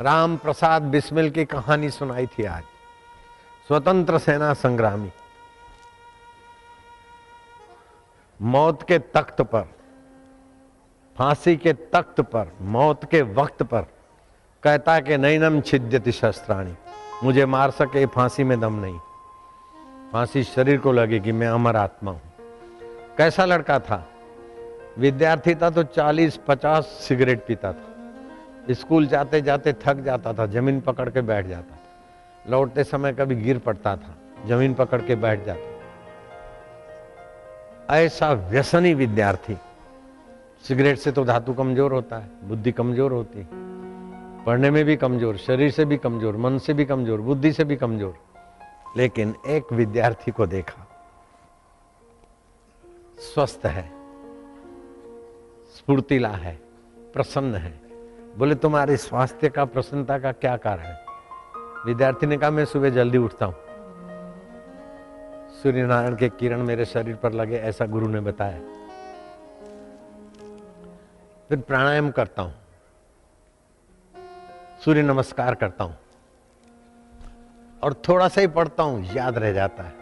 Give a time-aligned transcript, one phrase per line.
[0.00, 2.62] राम प्रसाद बिस्मिल की कहानी सुनाई थी आज।
[3.66, 5.12] स्वतंत्र सेना संग्रामी।
[8.42, 9.62] मौत के तख्त पर,
[11.18, 13.82] फांसी के तख्त पर, मौत के वक्त पर,
[14.62, 16.74] कहता कि नैनम छिद्यति शस्त्राणी,
[17.24, 18.98] मुझे मार सके, फांसी में दम नहीं।
[20.12, 22.22] फांसी शरीर को लगेगी, मैं अमर आत्मा हूँ।
[23.18, 24.08] कैसा लड़का था?
[24.98, 27.87] विद्यार्थी था तो 40-50 सिगरेट पीता था।
[28.70, 33.34] स्कूल जाते जाते थक जाता था, ज़मीन पकड़ के बैठ जाता था। लौटते समय कभी
[33.36, 34.14] गिर पड़ता था,
[34.46, 35.76] ज़मीन पकड़ के बैठ जाता
[37.94, 39.56] ऐसा व्यसनी विद्यार्थी,
[40.64, 43.46] सिगरेट से तो धातु कमज़ोर होता है, बुद्धि कमज़ोर होती है।
[44.44, 47.76] पढ़ने में भी कमज़ोर, शरीर से भी कमज़ोर, मन से भी कमज़ोर, बुद्धि से भी
[47.76, 48.14] कमज़ोर।
[48.96, 50.86] लेकिन एक विद्यार्थी को देखा,
[53.24, 53.90] स्वस्थ है,
[55.76, 56.58] स्फूर्तिला है,
[57.14, 57.87] प्रसन्न है।
[58.38, 61.04] बोले, तुम्हारे स्वास्थ्य का, प्रसन्नता का क्या कारण है?
[61.86, 63.54] विद्यार्थी ने कहा, मैं सुबह जल्दी उठता हूँ।
[65.62, 68.58] सूर्य नारायण के किरण मेरे शरीर पर लगे, ऐसा गुरु ने बताया।
[71.48, 72.54] फिर प्राणायाम करता हूँ।
[74.84, 75.96] सूर्य नमस्कार करता हूँ।
[77.82, 79.92] और थोड़ा सा ही पढ़ता हूँ, याद रह जाता है।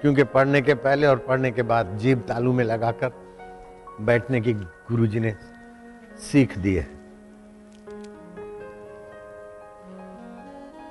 [0.00, 3.12] क्योंकि पढ़ने के पहले और पढ़ने के बाद जीव तालू में लगाकर
[4.00, 5.36] बैठने की गुरुजी ने
[6.18, 7.01] सीख दी है।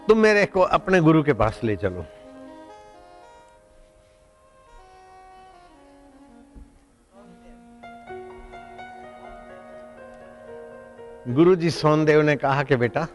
[0.08, 2.06] तुम मेरे को अपने गुरु के पास ले चलो।
[11.28, 13.08] गुरु जी सोनदेव ने कहा कि बेटा,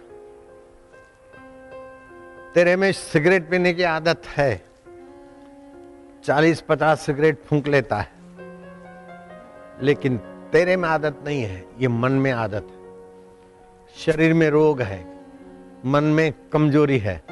[2.54, 4.64] तेरे में सिगरेट पीने की आदत है।
[6.24, 8.12] चालीस पचास सिगरेट फूंक लेता है।
[9.82, 10.18] लेकिन
[10.52, 12.76] तेरे में आदत नहीं है, ये मन में आदत है।
[13.96, 15.15] शरीर में रोग है।
[15.86, 17.22] मन में कमज़ोरी है,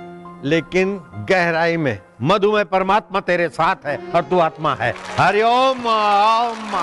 [0.45, 0.91] लेकिन
[1.31, 6.75] गहराई में, मधु में परमात्मा तेरे साथ है और तू आत्मा है। हरिओम ओम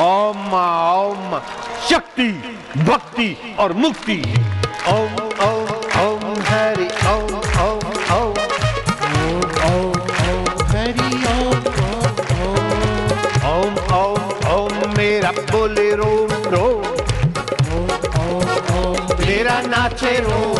[0.00, 1.38] ओम ओम
[1.88, 2.28] शक्ति,
[2.78, 4.20] भक्ति और मुक्ति।
[4.88, 5.14] ओम
[5.46, 5.68] ओम
[6.00, 7.86] ओम, हरि ओम ओम
[14.48, 16.82] ओम, मेरा बोले रोम रोम।
[19.20, 20.57] मेरा नाचे रोम।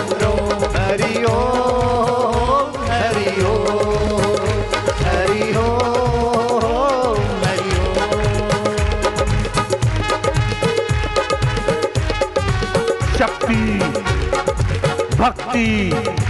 [15.29, 16.28] भक्ति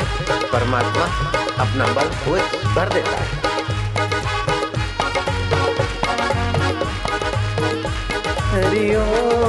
[0.52, 1.06] परमात्मा
[1.64, 2.42] अपना बल खुद
[2.76, 3.28] भर देता है।
[8.52, 9.41] हरिओम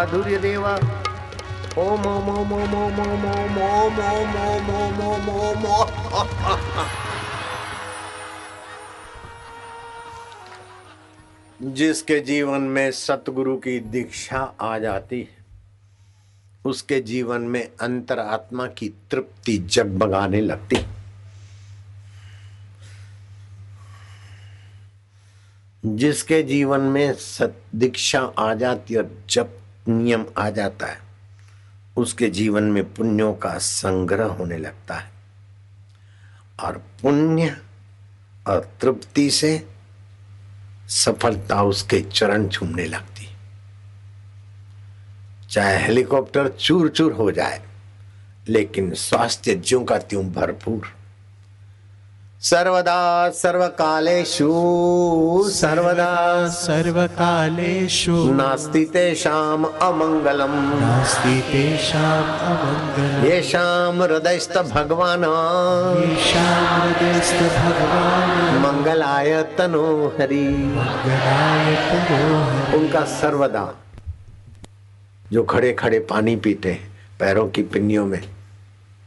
[0.00, 0.70] माधुर्य देवा
[1.78, 5.90] ओम ओम ओम ओम ओम ओम ओम ओम ओम ओम ओम ओम ओम
[11.74, 15.44] जिसके जीवन में सतगुरु की दीक्षा आ जाती है
[16.64, 20.84] उसके जीवन में अंतरात्मा की तृप्ति जगमगाने लगती
[25.84, 30.98] जिसके जीवन में सत दीक्षा आ जाती और जब नियम आ जाता है।
[31.96, 35.10] उसके जीवन में पुण्यों का संग्रह होने लगता है।
[36.62, 37.56] और पुण्य
[38.46, 39.66] और तृप्ति से
[40.88, 43.20] सफलता उसके चरण छूमने लगती
[45.50, 47.62] चाहे हेलीकॉप्टर चूर चूर हो जाए,
[48.48, 50.99] लेकिन स्वास्थ्य ज्यों का त्यों भरपूर।
[52.42, 54.50] सर्वदा सर्वकालेषु
[55.46, 69.42] सर्वदा सर्वकालेषु नास्ति तेषाम् अमङ्गलम्। नास्ति तेषाम् अमङ्गलम्। येषां हृदयस्थ भगवान्। येषां हृदयस्थ भगवान्। मंगलाय
[69.42, 73.74] तनो हरि। मङ्गलाय तनोहरि उनका सर्वदा
[75.32, 78.20] जो खड़े खड़े पानी पीते हैं पैरों की पिन्नियों में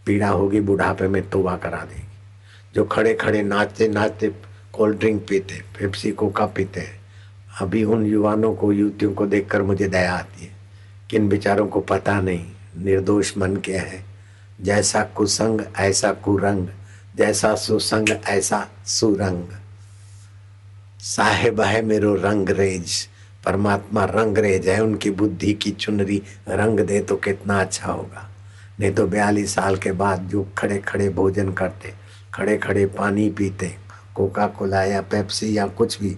[0.06, 2.13] पीड़ा होगी बुढ़ापे में तोबा करा देगी।
[2.76, 4.32] जो खड़े खड़े नाचते नाचते
[4.74, 7.00] कोल्ड ड्रिंक पीते पेप्सी कोका पीते हैं।
[7.62, 10.52] अभी उन युवानों को, युवतियों को देखकर मुझे दया आती है
[11.10, 12.46] किन बेचारों को पता नहीं,
[12.78, 14.06] निर्दोष मन के हैं।
[14.62, 16.68] जैसा कुसंग, ऐसा कुरंग,
[17.16, 19.46] जैसा सुसंग, ऐसा सुरंग।
[21.00, 23.10] साहेब है मेरो रंग रेज,
[23.46, 28.30] परमात्मा रंग रेज है, उनकी बुद्धि की चुनरी रंग दे तो कितना अच्छा होगा।
[28.80, 31.94] नहीं तो बयालीस साल के बाद जो खड़े खड़े भोजन करते
[32.34, 33.76] खड़े खड़े पानी पीते
[34.16, 36.18] कोका कोला या पेप्सी या कुछ भी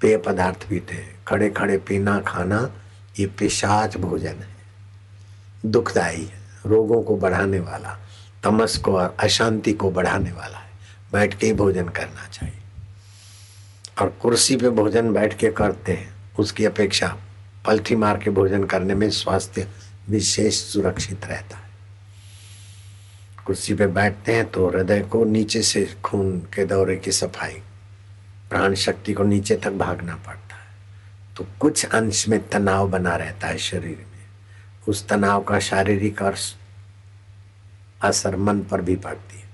[0.00, 2.72] पेय पदार्थ पीते खड़े खड़े पीना खाना
[3.20, 4.58] ये पिशाच भोजन है।
[5.66, 7.98] दुखदाई है, रोगों को बढ़ाने वाला,
[8.44, 10.70] तमस को और अशांति को बढ़ाने वाला है,
[11.12, 12.54] बैठ के ही भोजन करना चाहिए।
[14.00, 17.16] और कुर्सी पे भोजन बैठ के करते हैं, उसकी अपेक्षा
[17.66, 19.68] पलथी मार के भोजन करने में स्वास्थ्य
[20.10, 21.67] विशेष सुरक्षित रहता है।
[23.48, 27.62] कुर्सी पे बैठते हैं तो हृदय को नीचे से खून के दौरे की सफ़ाई,
[28.50, 30.76] प्राण शक्ति को नीचे तक भागना पड़ता है।
[31.36, 34.26] तो कुछ अंश में तनाव बना रहता है शरीर में।
[34.88, 36.34] उस तनाव का शारीरिक और
[38.02, 39.44] असर मन पर भी पड़ती है।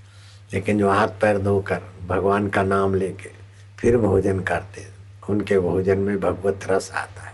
[0.53, 3.31] लेकिन जो हाथ पैर धोकर भगवान का नाम लेके
[3.79, 4.95] फिर भोजन करते हैं,
[5.31, 7.33] उनके भोजन में भगवत रस आता है।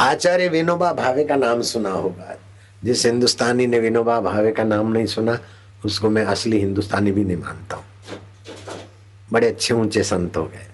[0.00, 2.36] आचार्य विनोबा भावे का नाम सुना होगा।
[2.84, 5.38] जिस हिंदुस्तानी ने विनोबा भावे का नाम नहीं सुना
[5.84, 7.84] उसको मैं असली हिंदुस्तानी भी नहीं मानता हूँ।
[9.32, 10.66] बड़े अच्छे ऊँचे संत हो गए।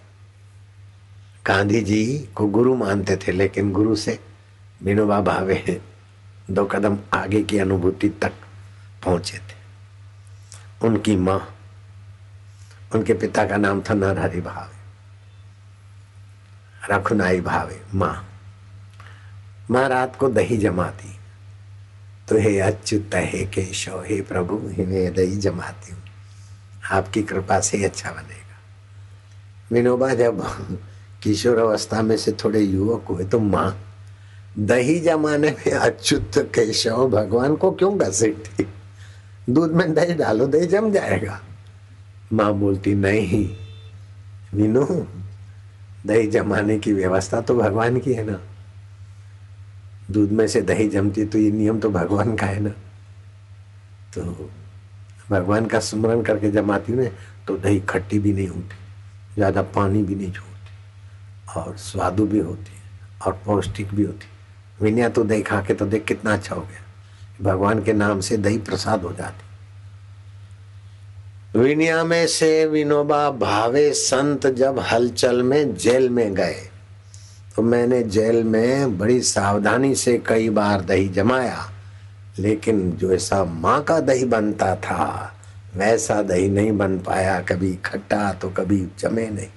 [1.46, 4.18] गांधी जी को गुरु मानते थे, लेकिन गुरु से
[4.82, 5.80] विनोबा भावे
[6.50, 8.32] दो कदम आगे की अनुभूति तक
[9.04, 9.56] पहुँचे थे।
[10.86, 11.54] उनकी माँ,
[12.94, 14.82] उनके पिता का नाम था नरहरि भावे,
[16.94, 18.28] रखुनाई भावे, माँ।
[19.70, 21.13] माँ रात को दही जमाती
[22.28, 26.02] तो हे अच्युत हे केशव, हे प्रभु, हे दही जमाती। हूँ
[26.92, 28.58] आपकी कृपा से ही अच्छा बनेगा।
[29.72, 30.42] विनोबा, जब
[31.22, 33.76] किशोर अवस्था में से थोड़े युवक हुए तो माँ,
[34.58, 38.66] दही जमाने में अच्युत, केशव, भगवान को क्यों घसीटती
[39.50, 41.40] दूध में दही डालो, दही जम जाएगा।
[42.32, 43.44] माँ बोलती, नहीं,
[44.54, 44.84] विनो,
[46.06, 48.40] दही जमाने की व्यवस्था तो भगवान की है ना।
[50.10, 52.70] दूध में से दही जमती तो ये नियम तो भगवान का है ना।
[54.14, 54.50] तो
[55.30, 57.06] भगवान का स्मरण करके जमाती हूँ
[57.46, 58.76] तो दही खट्टी भी नहीं होती,
[59.34, 60.70] ज़्यादा पानी भी नहीं छोड़ती,
[61.56, 62.82] और स्वादु भी होती है,
[63.22, 64.26] और पौष्टिक भी होती
[64.80, 66.80] विनया तो दही खा के तो देख कितना अच्छा हो गया
[67.42, 69.42] भगवान के नाम से दही प्रसाद हो जाती।
[71.54, 76.54] विनया में से विनोबा भावे संत जब हलचल में जेल में गए
[77.54, 81.58] तो मैंने जेल में बड़ी सावधानी से कई बार दही जमाया,
[82.38, 85.32] लेकिन जो ऐसा माँ का दही बनता था,
[85.76, 89.48] वैसा दही नहीं बन पाया। कभी खट्टा तो कभी जमे नहीं,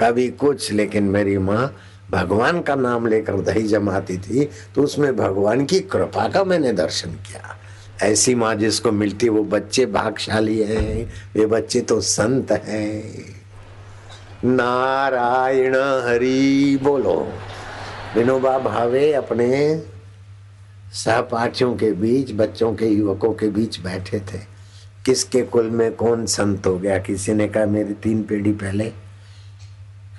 [0.00, 1.74] कभी कुछ, लेकिन मेरी माँ
[2.10, 4.44] भगवान का नाम लेकर दही जमाती थी
[4.74, 7.56] तो उसमें भगवान की कृपा का मैंने दर्शन किया।
[8.02, 13.02] ऐसी माँ जिसको मिलती, वो बच्चे भागशाली हैं, वे बच्चे तो संत हैं।
[14.46, 17.32] नारायण हरि बोलो।
[18.14, 19.82] विनोबा भावे अपने
[20.92, 24.38] सहपाठियों के बीच, बच्चों के, युवकों के बीच बैठे थे।
[25.04, 26.98] किसके कुल में कौन संत हो गया?
[26.98, 28.92] किसी ने कहा, मेरी तीन पीढ़ी पहले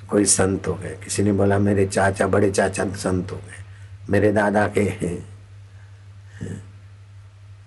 [0.09, 3.63] कोई संत हो गए। किसी ने बोला, मेरे चाचा, बड़े चाचा संत हो गए।
[4.09, 5.29] मेरे दादा के हैं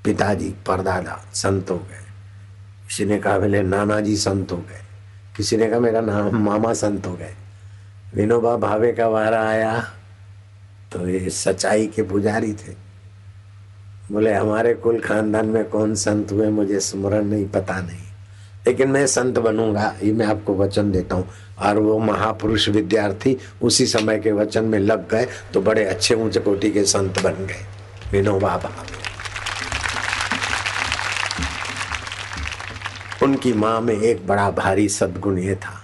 [0.04, 2.04] पिताजी, परदादा संत हो गए।
[2.88, 4.89] किसी ने कहा बोले नाना जी संत हो गए।
[5.40, 7.32] किसी ने कहा, मेरा नाम मामा संत हो गए।
[8.14, 9.80] विनोबा भावे का वारा आया
[10.92, 12.72] तो ये सच्चाई के पुजारी थे।
[14.12, 18.04] बोले, हमारे कुल खानदान में कौन संत हुए, मुझे स्मरण नहीं, पता नहीं।
[18.66, 21.28] लेकिन मैं संत बनूँगा, ये मैं आपको वचन देता हूँ।
[21.58, 26.40] और वो महापुरुष विद्यार्थी उसी समय के वचन में लग गए तो बड़े अच्छे ऊँचे
[26.40, 27.64] कोटि के संत बन गए।
[28.12, 29.09] विनोबा भावे।
[33.22, 35.82] उनकी माँ में एक बड़ा भारी सदगुण ये था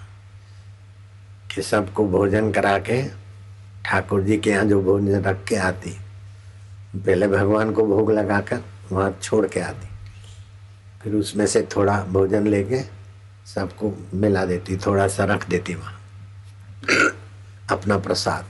[1.54, 3.08] कि सबको भोजन करा के
[3.84, 5.90] ठाकुर जी के यहाँ जो भोजन रख के आती,
[6.96, 8.60] पहले भगवान को भोग लगाकर
[8.92, 9.88] वहाँ छोड़ के आती।
[11.02, 12.82] फिर उसमें से थोड़ा भोजन लेके
[13.54, 16.00] सबको मिला देती, थोड़ा सा रख देती वहाँ।
[17.70, 18.44] अपना प्रसाद।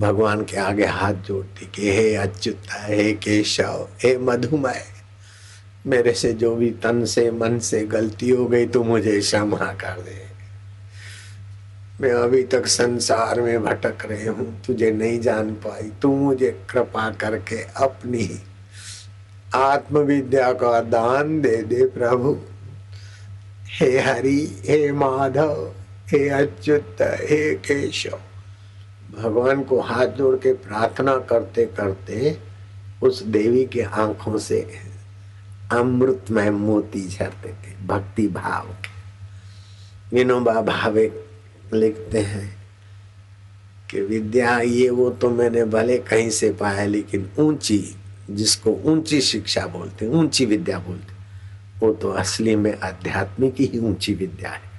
[0.00, 4.91] भगवान के आगे हाथ जोड़ती कि, हे अच्युत, हे केशव, हे मधुमय
[5.86, 10.00] मेरे से जो भी तन से मन से गलती हो गई तो मुझे क्षमा कर
[10.00, 10.20] दे।
[12.00, 17.10] मैं अभी तक संसार में भटक रहे हूँ, तुझे नहीं जान पाई। तू मुझे कृपा
[17.10, 18.28] करके अपनी
[19.54, 22.36] आत्मविद्या का दान दे दे, प्रभु।
[23.72, 25.72] हे हरि, हे माधव,
[26.08, 28.18] हे अच्युत, हे केशव,
[29.12, 32.36] भगवान को हाथ जोड़ के प्रार्थना करते करते
[33.02, 34.66] उस देवी के आँखों से
[35.72, 38.74] अमृतमय मोती झरते थे, भक्ति भाव।
[40.14, 41.24] विनोबा भावे
[41.74, 42.56] लिखते हैं
[43.90, 47.96] कि, विद्या, ये वो तो मैंने भले कहीं से पाया लेकिन ऊँची,
[48.30, 51.12] जिसको ऊँची शिक्षा बोलते, ऊँची विद्या बोलते,
[51.86, 54.72] वो तो असली में आध्यात्मिक ही ऊँची विद्या है।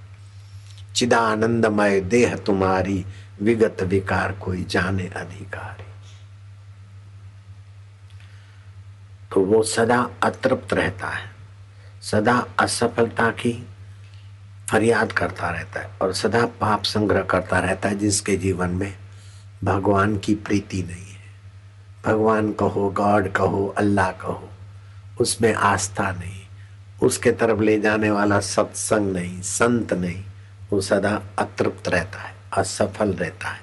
[0.96, 3.06] चिदानंदमय देह तुम्हारी
[3.42, 5.93] विगत विकार कोई जाने अधिकारी
[9.34, 11.32] तो वो सदा अतृप्त रहता है।
[12.02, 13.68] सदा असफलता की
[14.72, 18.94] फरियाद करता रहता है और सदा पाप संग्रह करता रहता है, जिसके जीवन में
[19.64, 21.24] भगवान की प्रीति नहीं है।
[22.06, 24.50] भगवान कहो, गॉड कहो, अल्लाह कहो,
[25.22, 26.40] उसमें आस्था नहीं।
[27.04, 30.24] उसके तरफ़ ले जाने वाला सत्संग नहीं, संत नहीं,
[30.72, 33.62] वो सदा अतृप्त रहता है, असफल रहता है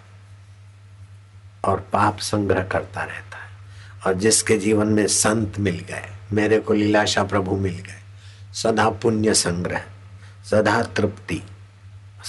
[1.65, 3.30] और पाप संग्रह करता रहता है।
[4.07, 7.99] और जिसके जीवन में संत मिल गए, मेरे को लीलाशा प्रभु मिल गए।
[8.55, 9.83] सदा पुण्य संग्रह,
[10.51, 11.43] सदा तृप्ति,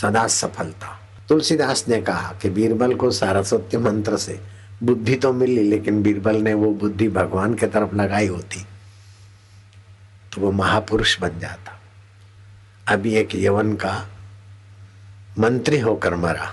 [0.02, 0.98] सदा सफलता।
[1.30, 4.40] तुलसीदास ने कहा कि बीरबल को सारस्वत्य मंत्र से
[4.84, 8.66] बुद्धि तो मिली, लेकिन बीरबल ने वो बुद्धि भगवान के तरफ़ लगाई होती
[10.32, 11.80] तो वो महापुरुष बन जाता।
[12.88, 13.94] अभी एक यवन का
[15.40, 16.52] मंत्री होकर मरा,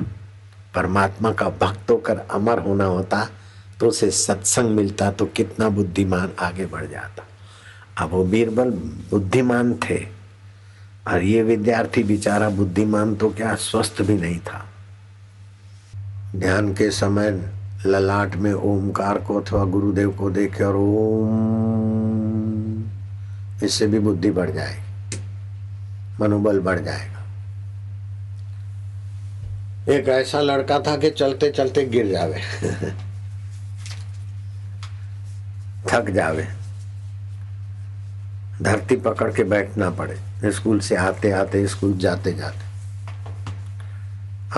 [0.75, 3.29] परमात्मा का भक्त होकर अमर होना होता
[3.81, 7.25] तो उसे सत्संग मिलता तो कितना बुद्धिमान आगे बढ़ जाता।
[8.05, 8.71] अब वो बीरबल
[9.11, 9.99] बुद्धिमान थे
[11.09, 14.65] और ये विद्यार्थी बेचारा बुद्धिमान तो क्या स्वस्थ भी नहीं था।
[16.37, 17.31] ध्यान के समय
[17.87, 22.05] ललाट में ओमकार को अथवा गुरुदेव को देखे और ओम,
[23.65, 25.19] इससे भी बुद्धि बढ़ जाएगी,
[26.21, 27.25] मनोबल बढ़ जाएगा।
[29.95, 32.41] एक ऐसा लड़का था कि चलते चलते गिर जावे।
[35.87, 36.49] थक जावे।
[38.63, 42.67] धरती पकड़ के बैठना पड़े। स्कूल से आते आते, स्कूल जाते जाते।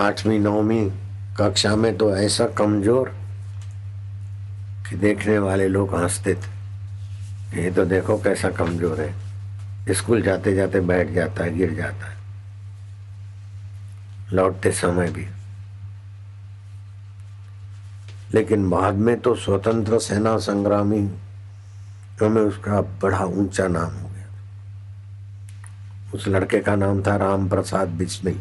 [0.02, 0.90] आठवीं, नौवीं
[1.36, 3.08] कक्षा में तो ऐसा कमज़ोर
[4.88, 10.80] कि देखने वाले लोग हँसते थे। ये तो देखो कैसा कमज़ोर है। स्कूल जाते जाते
[10.80, 12.16] बैठ जाता है, गिर जाता है।
[14.32, 15.26] लौटते समय भी।
[18.34, 21.00] लेकिन बाद में तो स्वतंत्र सेना संग्रामी
[22.22, 24.26] में उसका बड़ा ऊँचा नाम हो गया
[26.14, 28.40] उस लड़के का नाम था राम प्रसाद बिस्मिल।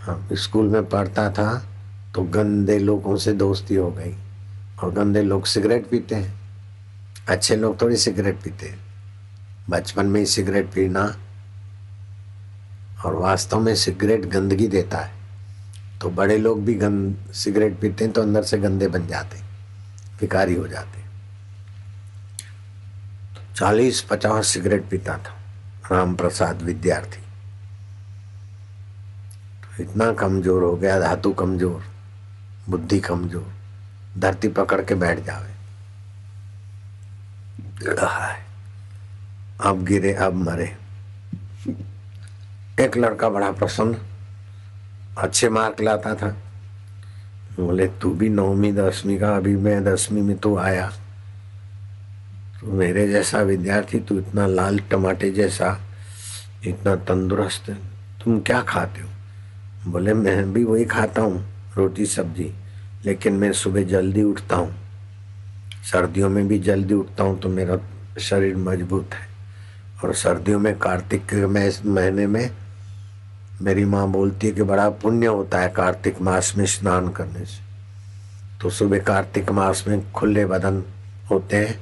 [0.00, 1.62] हाँ स्कूल में पढ़ता था
[2.14, 4.14] तो गंदे लोगों से दोस्ती हो गई
[4.82, 6.40] और गंदे लोग सिगरेट पीते हैं।
[7.28, 8.78] अच्छे लोग थोड़ी सिगरेट पीते हैं।
[9.70, 11.04] बचपन में ही सिगरेट पीना
[13.04, 15.18] और वास्तव में सिगरेट गंदगी देता है।
[16.00, 19.38] तो बड़े लोग भी गंद, सिगरेट पीते हैं तो अंदर से गंदे बन जाते
[20.20, 20.98] भिकारी हो जाते
[23.56, 25.34] चालीस पचास सिगरेट पीता था
[25.90, 27.20] राम प्रसाद विद्यार्थी।
[29.62, 31.82] तो इतना कमज़ोर हो गया, धातु कमज़ोर,
[32.68, 33.52] बुद्धि कमज़ोर,
[34.18, 35.48] धरती पकड़ के बैठ जावे।
[39.60, 40.74] अब गिरे, अब मरे।
[42.80, 43.96] एक लड़का बड़ा प्रसन्न।
[45.18, 46.28] अच्छे मार्क लाता था।
[47.60, 50.92] बोले, तू भी नौवीं, दसवीं का, अभी मैं दसवीं में तो आया।
[52.60, 55.80] तो मेरे जैसा विद्यार्थी, तू इतना लाल टमाटे जैसा,
[56.66, 57.70] इतना तंदुरुस्त
[58.24, 59.08] तुम क्या खाते हो?
[59.90, 61.44] बोले, मैं भी वही खाता हूँ,
[61.76, 62.54] रोटी, सब्ज़ी,
[63.04, 64.74] लेकिन मैं सुबह जल्दी उठता हूँ।
[65.92, 67.78] सर्दियों में भी जल्दी उठता हूँ तो मेरा
[68.20, 69.28] शरीर मज़बूत है।
[70.04, 72.50] और सर्दियों में, कार्तिक के महीने में
[73.62, 77.62] मेरी माँ बोलती है कि बड़ा पुण्य होता है कार्तिक मास में स्नान करने से।
[78.62, 80.82] तो सुबह कार्तिक मास में खुले बदन
[81.30, 81.74] होते हैं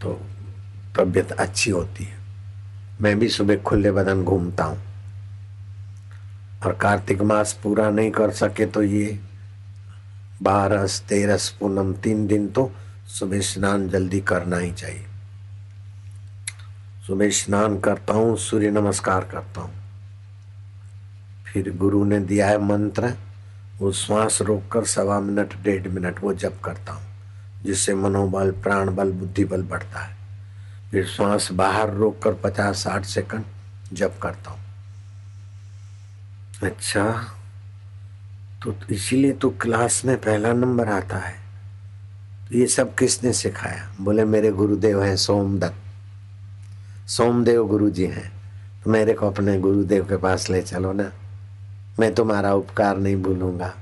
[0.00, 0.12] तो
[0.96, 2.16] तबीयत अच्छी होती है।
[3.00, 4.80] मैं भी सुबह खुले बदन घूमता हूँ।
[6.64, 9.18] और कार्तिक मास पूरा नहीं कर सके तो ये
[10.42, 12.70] बारस, तेरस, पूनम, तीन दिन तो
[13.08, 15.06] सुबह स्नान जल्दी करना ही चाहिए।
[17.06, 19.81] सुबह स्नान करता हूँ, सूर्य नमस्कार करता हूँ।
[21.52, 23.14] फिर गुरु ने दिया है मंत्र,
[23.78, 27.02] वो श्वास रोककर सवा मिनट, डेढ़ मिनट वो जप करता हूँ,
[27.64, 30.16] जिससे मनोबल प्राण बल बुद्धि बल बढ़ता है।
[30.90, 33.44] फिर श्वास बाहर रोककर पचास साठ सेकंड
[33.92, 34.60] जप करता हूँ।
[36.62, 37.24] अच्छा
[38.64, 41.34] तो इसीलिए तो क्लास में पहला नंबर आता है।
[42.48, 43.94] तो ये सब किसने सिखाया?
[44.00, 48.32] बोले, मेरे गुरुदेव हैं सोमदत्त। सोमदेव गुरु जी हैं।
[48.84, 51.12] तो मेरे को अपने गुरुदेव के पास ले चलो ना।
[52.00, 53.74] मैं तुम्हारा उपकार नहीं भूलूँगा।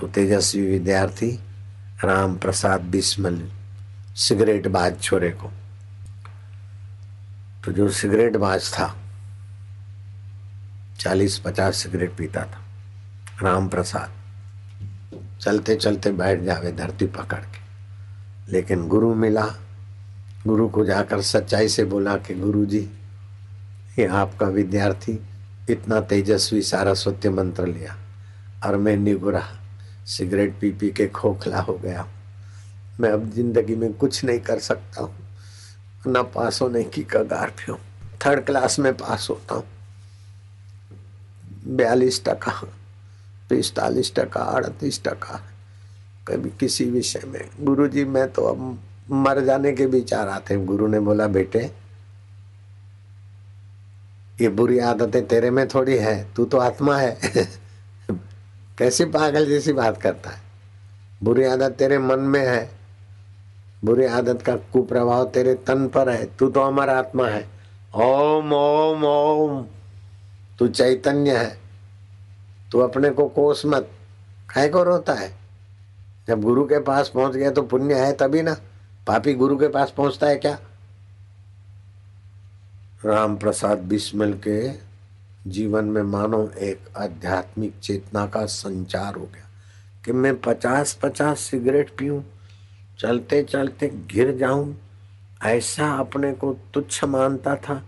[0.00, 1.30] तो तेजस्वी विद्यार्थी
[2.04, 3.50] राम प्रसाद बिस्मल,
[4.16, 5.50] सिगरेट बाज छोरे को।
[7.64, 8.96] तो जो सिगरेट बाज था
[11.00, 12.62] चालीस पचास सिगरेट पीता था
[13.42, 14.10] राम प्रसाद
[15.40, 19.46] चलते चलते बैठ जावे धरती पकड़ के। लेकिन गुरु मिला।
[20.46, 22.90] गुरु को जाकर सच्चाई से बोला कि गुरु जी
[23.98, 25.18] ये आपका विद्यार्थी
[25.72, 27.96] इतना तेजस्वी सारा सत्य मंत्र लिया
[28.64, 29.42] और मैं निगुरा,
[30.06, 32.06] सिगरेट पी पी के खोखला हो गया
[33.00, 35.14] मैं अब ज़िंदगी में कुछ नहीं कर सकता हूँ,
[36.06, 37.78] ना पास होने की कगार पे हूँ।
[38.24, 39.64] थर्ड क्लास में पास होता हूँ।
[41.68, 42.52] बयालीस टका
[43.50, 45.40] पिस्तालीस टका, अड़तीस टका,
[46.28, 48.78] कभी किसी विषय में। गुरु जी मैं तो अब
[49.10, 51.70] मर जाने के विचार आते गुरु ने बोला, बेटे
[54.42, 57.18] ये बुरी आदतें तेरे में थोड़ी है, तू तो आत्मा है।
[58.78, 60.40] कैसी पागल जैसी बात करता है।
[61.22, 62.70] बुरी आदत तेरे मन में है,
[63.84, 67.48] बुरी आदत का कुप्रभाव तेरे तन पर है, तू तो अमर आत्मा है।
[67.94, 69.66] ओम ओम ओम,
[70.58, 71.58] तू चैतन्य है।
[72.72, 73.90] तू अपने को कोस मत।
[74.54, 75.32] काय को रोता है?
[76.28, 78.56] जब गुरु के पास पहुँच गया तो पुण्य है तभी ना।
[79.06, 80.58] पापी गुरु के पास पहुँचता है क्या?
[83.04, 84.70] राम प्रसाद बिस्मिल के
[85.50, 89.48] जीवन में मानो एक आध्यात्मिक चेतना का संचार हो गया
[90.04, 92.22] कि मैं पचास पचास सिगरेट पीऊं
[92.98, 94.76] चलते चलते गिर जाऊँ,
[95.44, 97.82] ऐसा अपने को तुच्छ मानता था।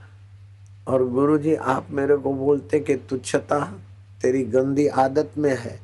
[0.88, 3.60] और गुरुजी, आप मेरे को बोलते कि तुच्छता
[4.22, 5.80] तेरी गंदी आदत में है,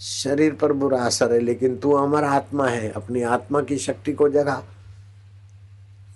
[0.00, 4.28] शरीर पर बुरा असर है, लेकिन तू अमर आत्मा है, अपनी आत्मा की शक्ति को
[4.28, 4.62] जगा।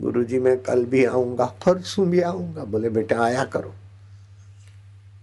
[0.02, 3.74] गुरु जी, मैं कल भी आऊँगा, परसों भी आऊँगा। बोले, बेटा, आया करो।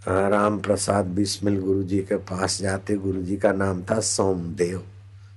[0.08, 4.84] राम प्रसाद बिस्मिल गुरु जी के पास जाते। गुरु जी का नाम था सोमदेव।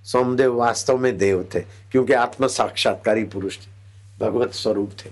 [0.05, 3.70] सोमदेव वास्तव में देव थे, क्योंकि आत्म साक्षात्कारी पुरुष थे,
[4.27, 5.11] भगवत स्वरूप थे।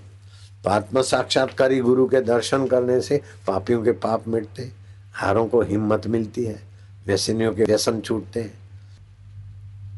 [0.64, 4.72] तो आत्म साक्षात्कारी गुरु के दर्शन करने से पापियों के पाप मिटते,
[5.12, 6.62] हारों को हिम्मत मिलती है,
[7.06, 8.65] व्यसनियों के व्यसन छूटते हैं।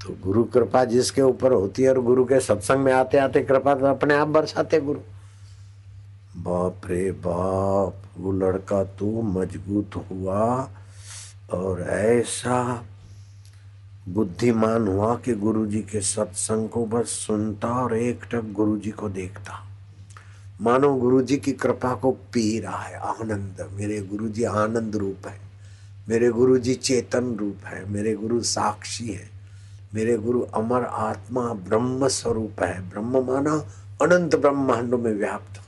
[0.09, 3.75] तो गुरु कृपा जिसके ऊपर होती है और गुरु के सत्संग में आते आते कृपा
[3.75, 5.01] तो अपने आप बरसाते गुरु।
[6.37, 10.71] बाप रे बाप, वो लड़का तो मज़बूत हुआ
[11.53, 12.85] और ऐसा
[14.09, 19.67] बुद्धिमान हुआ कि गुरुजी के सत्संग को बस सुनता और एक टक गुरुजी को देखता।
[20.61, 25.41] मानो गुरुजी की कृपा को पी रहा है आनंद। मेरे गुरुजी आनंद रूप है।
[26.09, 29.38] मेरे गुरुजी चेतन रूप है। मेरे गुरु साक्षी है।
[29.95, 33.55] मेरे गुरु अमर आत्मा ब्रह्म स्वरूप है। ब्रह्म माना
[34.03, 35.61] अनंत ब्रह्मांडों में व्याप्त।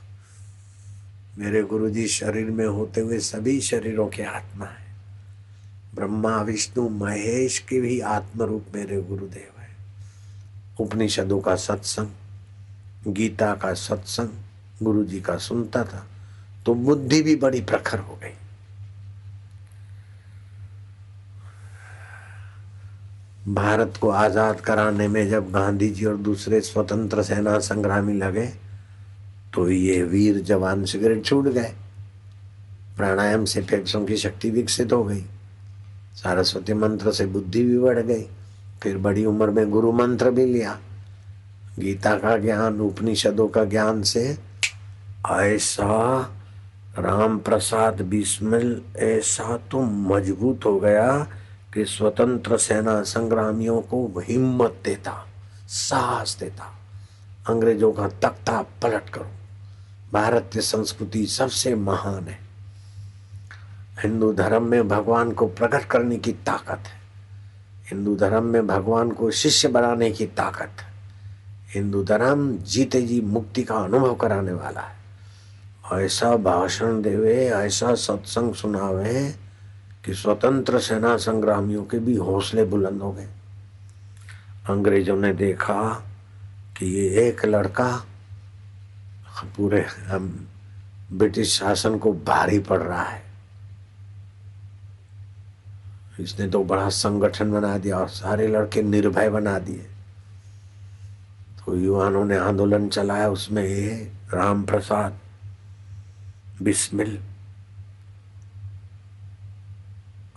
[1.39, 4.85] मेरे गुरु जी शरीर में होते हुए सभी शरीरों के आत्मा है।
[5.95, 9.69] ब्रह्मा, विष्णु, महेश के भी आत्म रूप मेरे गुरुदेव है।
[10.79, 12.07] उपनिषदों का सत्संग,
[13.07, 14.29] गीता का सत्संग
[14.83, 16.05] गुरु जी का सुनता था
[16.65, 18.33] तो बुद्धि भी बड़ी प्रखर हो गई।
[23.47, 28.45] भारत को आज़ाद कराने में जब गांधी जी और दूसरे स्वतंत्र सेना संग्रामी लगे
[29.53, 31.73] तो ये वीर जवान सिगरेट छूट गए।
[32.97, 35.21] प्राणायाम से फेफड़ों की शक्ति विकसित हो गई।
[36.15, 38.25] सरस्वती मंत्र से बुद्धि भी बढ़ गई।
[38.83, 40.77] फिर बड़ी उम्र में गुरु मंत्र भी लिया।
[41.79, 44.23] गीता का ज्ञान, उपनिषदों का ज्ञान से
[45.31, 46.19] ऐसा
[46.99, 51.27] राम प्रसाद बिस्मिल, ऐसा तो मज़बूत हो गया
[51.73, 55.27] कि स्वतंत्र सेना संग्रामियों को हिम्मत देता,
[55.67, 56.75] साहस देता।
[57.49, 59.27] अंग्रेज़ों का तख्ता पलट करो।
[60.13, 62.39] भारतीय संस्कृति सबसे महान है।
[64.03, 67.01] हिंदू धर्म में भगवान को प्रकट करने की ताकत है।
[67.91, 70.93] हिंदू धर्म में भगवान को शिष्य बनाने की ताकत है।
[71.69, 75.01] हिंदू धर्म जीते जी मुक्ति का अनुभव कराने वाला है।
[76.05, 79.50] ऐसा भाषण देवे, ऐसा सत्संग सुनावे
[80.05, 83.27] कि स्वतंत्र सेना संग्रामियों के भी हौसले बुलंद हो गए।
[84.69, 85.81] अंग्रेज़ों ने देखा
[86.77, 87.91] कि ये एक लड़का
[89.57, 89.85] पूरे
[91.11, 93.23] ब्रिटिश शासन को भारी पड़ रहा है।
[96.19, 99.87] इसने तो बड़ा संगठन बना दिया और सारे लड़के निर्भय बना दिए।
[101.59, 105.19] तो युवानों ने आंदोलन चलाया, उसमें ये राम प्रसाद
[106.61, 107.17] बिस्मिल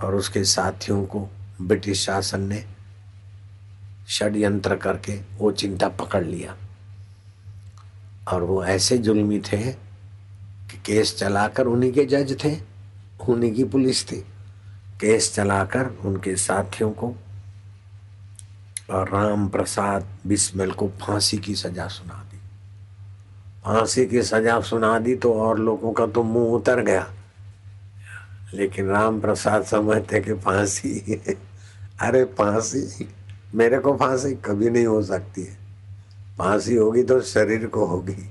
[0.01, 1.29] और उसके साथियों को
[1.63, 2.65] ब्रिटिश शासन ने
[4.09, 6.57] षड्यंत्र करके वो चिंता पकड़ लिया।
[8.33, 9.73] और वो ऐसे जुल्मी थे
[10.71, 12.61] कि केस चलाकर उन्हीं के जज थे,
[13.29, 14.17] उन्हीं की पुलिस थी।
[15.01, 17.15] केस चलाकर उनके साथियों को
[18.91, 22.37] और राम प्रसाद बिस्मिल को फांसी की सजा सुना दी।
[23.65, 27.11] फांसी की सजा सुना दी तो और लोगों का तो मुँह उतर गया।
[28.55, 31.21] लेकिन राम प्रसाद समझते कि फांसी
[32.03, 33.09] अरे फांसी?
[33.55, 35.57] मेरे को फांसी कभी नहीं हो सकती है।
[36.39, 38.29] फांसी होगी तो शरीर को होगी।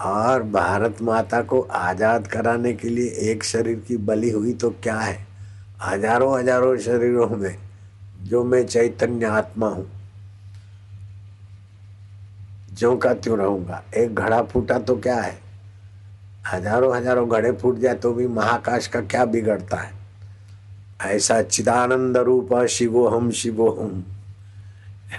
[0.00, 4.98] और भारत माता को आज़ाद कराने के लिए एक शरीर की बलि हुई तो क्या
[4.98, 5.18] है?
[5.82, 7.56] हज़ारों हज़ारों शरीरों में
[8.22, 9.86] जो मैं चैतन्य आत्मा हूँ
[12.72, 15.38] जो का त्यों रहूँगा। एक घड़ा फूटा तो क्या है?
[16.46, 19.92] हज़ारों हज़ारों घड़े फूट जाए तो भी महाकाश का क्या बिगड़ता है?
[21.02, 24.04] ऐसा चिदानंद रूप शिवो हम शिवो हम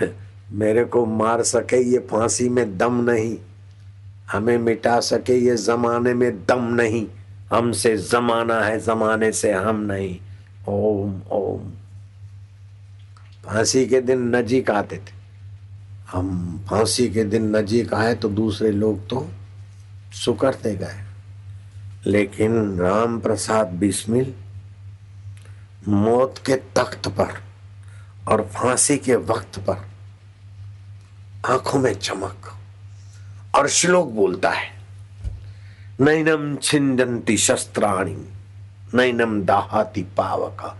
[0.52, 3.38] मेरे को मार सके ये फांसी में दम नहीं।
[4.32, 7.08] हमें मिटा सके ये जमाने में दम नहीं।
[7.50, 10.18] हमसे जमाना है, जमाने से हम नहीं।
[10.70, 11.72] ओम ओम।
[13.46, 15.22] फांसी के दिन नजीक आते थे।
[16.12, 19.28] हम फांसी के दिन नजीक आए तो दूसरे लोग तो
[20.14, 21.03] सुकरते गए।
[22.08, 24.34] लेकिन राम प्रसाद बिस्मिल
[25.88, 27.42] मौत के तख्त पर
[28.28, 29.86] और फांसी के वक्त पर
[31.46, 32.52] आँखों में चमक
[33.56, 34.68] और श्लोक बोलता है,
[36.02, 38.18] नैनम छिंदंती शस्त्राणी,
[38.94, 40.78] नैनम दाहाती पावक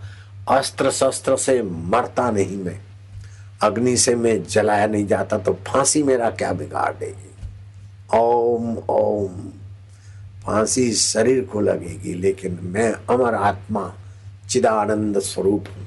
[0.48, 2.80] अस्त्र शस्त्र से मरता नहीं मैं,
[3.62, 7.30] अग्नि से मैं जलाया नहीं जाता तो फांसी मेरा क्या बिगाड़ देगी?
[8.14, 9.53] ओम ओम
[10.46, 13.94] फांसी शरीर को लगेगी, लेकिन मैं अमर आत्मा,
[14.50, 15.86] चिदानंद स्वरूप हूँ।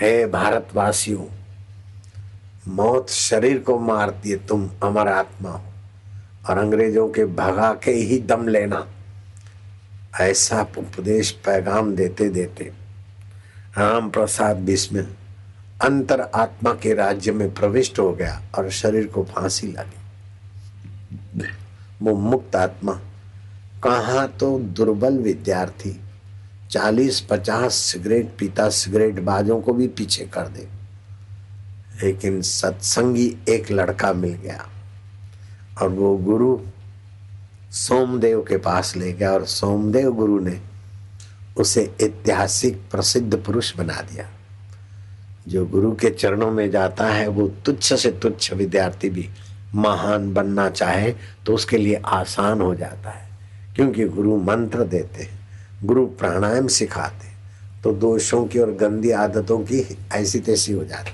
[0.00, 1.24] हे भारतवासियों,
[2.68, 5.64] मौत शरीर को मारती है, तुम अमर आत्मा हो।
[6.50, 8.86] और अंग्रेज़ों के भगा के ही दम लेना।
[10.20, 12.72] ऐसा उपदेश पैगाम देते देते
[13.78, 15.06] राम प्रसाद बिस्मिल
[15.82, 20.00] अंतर आत्मा के राज्य में प्रविष्ट हो गया और शरीर को फांसी लगी।
[22.02, 23.00] वो मुक्त आत्मा
[23.84, 26.00] कहा तो दुर्बल विद्यार्थी।
[26.70, 30.68] चालीस पचास सिगरेट पीता सिगरेट बाजों को भी पीछे कर दे।
[32.02, 34.68] लेकिन सत्संगी एक लड़का मिल गया
[35.82, 36.58] और वो गुरु
[37.70, 40.60] सोमदेव के पास ले गया और सोमदेव गुरु ने
[41.56, 44.28] उसे ऐतिहासिक प्रसिद्ध पुरुष बना दिया।
[45.48, 49.30] जो गुरु के चरणों में जाता है, वो तुच्छ से तुच्छ विद्यार्थी भी
[49.74, 51.14] महान बनना चाहे
[51.46, 53.31] तो उसके लिए आसान हो जाता है।
[53.76, 55.38] क्योंकि गुरु मंत्र देते हैं,
[55.84, 57.28] गुरु प्राणायाम सिखाते
[57.82, 61.10] तो दोषों की और गंदी आदतों की ऐसी तैसी हो जाती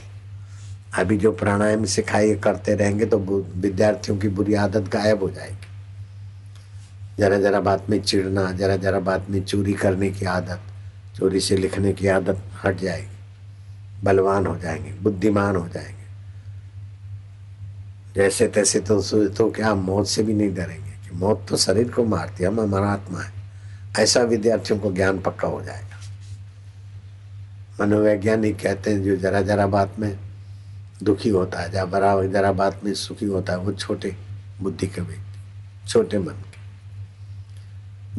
[0.95, 3.19] अभी जो प्राणायाम सिखाए, करते रहेंगे तो
[3.57, 5.67] विद्यार्थियों की बुरी आदत गायब हो जाएगी।
[7.19, 10.61] जरा जरा बात में चिड़ना जरा जरा बात में चोरी करने की आदत,
[11.17, 13.17] चोरी से लिखने की आदत हट जाएगी।
[14.05, 16.07] बलवान हो जाएँगे, बुद्धिमान हो जाएँगे।
[18.17, 22.05] जैसे तैसे तो तो क्या, मौत से भी नहीं डरेंगे। कि मौत तो शरीर को
[22.05, 23.33] मारती है, हम हमारा आत्मा है।
[23.99, 25.87] ऐसा विद्यार्थियों को ज्ञान पक्का हो जाएगा।
[27.81, 30.19] मनोवैज्ञानिक कहते हैं, जो जरा जरा बात में
[31.03, 34.17] दुखी होता है जहाँ बड़ा जरा बात में सुखी होता है, वो छोटे
[34.63, 36.59] बुद्धि के व्यक्ति, छोटे मन के।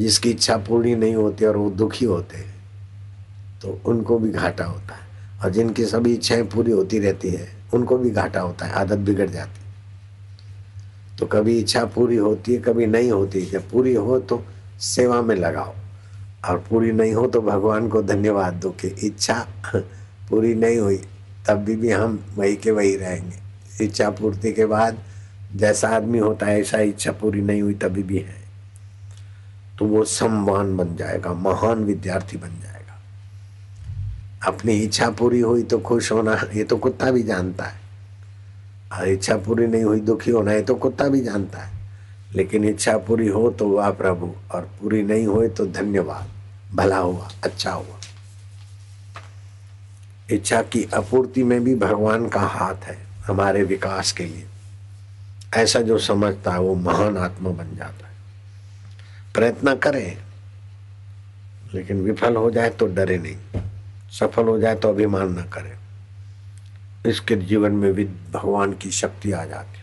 [0.03, 2.55] जिसकी इच्छा पूरी नहीं होती और वो दुखी होते हैं
[3.61, 5.07] तो उनको भी घाटा होता है।
[5.43, 9.29] और जिनकी सभी इच्छाएँ पूरी होती रहती है, उनको भी घाटा होता है, आदत बिगड़
[9.29, 9.58] जाती
[11.19, 14.45] तो कभी इच्छा पूरी होती है कभी नहीं होती। जब पूरी हो तो
[14.79, 15.75] सेवा में लगाओ।
[16.49, 19.47] और पूरी नहीं हो तो भगवान को धन्यवाद दो कि इच्छा
[20.29, 20.97] पूरी नहीं हुई
[21.47, 24.97] तब भी, भी हम वही के वही रहेंगे। इच्छा पूर्ति के बाद
[25.55, 28.39] जैसा आदमी होता है ऐसा इच्छा पूरी नहीं हुई तभी भी है।
[29.79, 33.01] तो वो सम्मान बन जाएगा महान विद्यार्थी बन जाएगा।
[34.47, 37.88] अपनी इच्छा पूरी हुई तो खुश होना ये तो कुत्ता भी जानता है।
[38.97, 41.79] इच्छा पूरी नहीं हुई, दुखी होना ये तो कुत्ता भी जानता है।
[42.35, 46.29] लेकिन इच्छा पूरी हो तो वाह प्रभु, और पूरी नहीं हुई तो धन्यवाद।
[46.75, 47.95] भला हुआ अच्छा हुआ।
[50.31, 54.45] इच्छा की आपूर्ति में भी भगवान का हाथ है हमारे विकास के लिए।
[55.53, 58.13] ऐसा जो समझता है, वो महान आत्मा बन जाता है।
[59.33, 60.17] प्रयत्न करें,
[61.73, 63.61] लेकिन विफल हो जाए तो डरे नहीं।
[64.11, 65.78] सफल हो जाए तो अभिमान न करें।
[67.05, 69.79] इसके जीवन में भी भगवान की शक्ति आ जाती।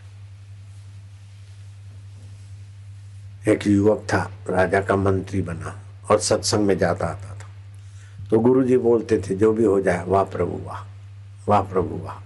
[3.51, 5.79] एक युवक था, राजा का मंत्री बना
[6.11, 7.47] और सत्संग में जाता आता था।
[8.29, 10.83] तो गुरु जी बोलते थे, जो भी हो जाए, वाह प्रभु, वाह
[11.47, 12.21] वाह प्रभु, वाह।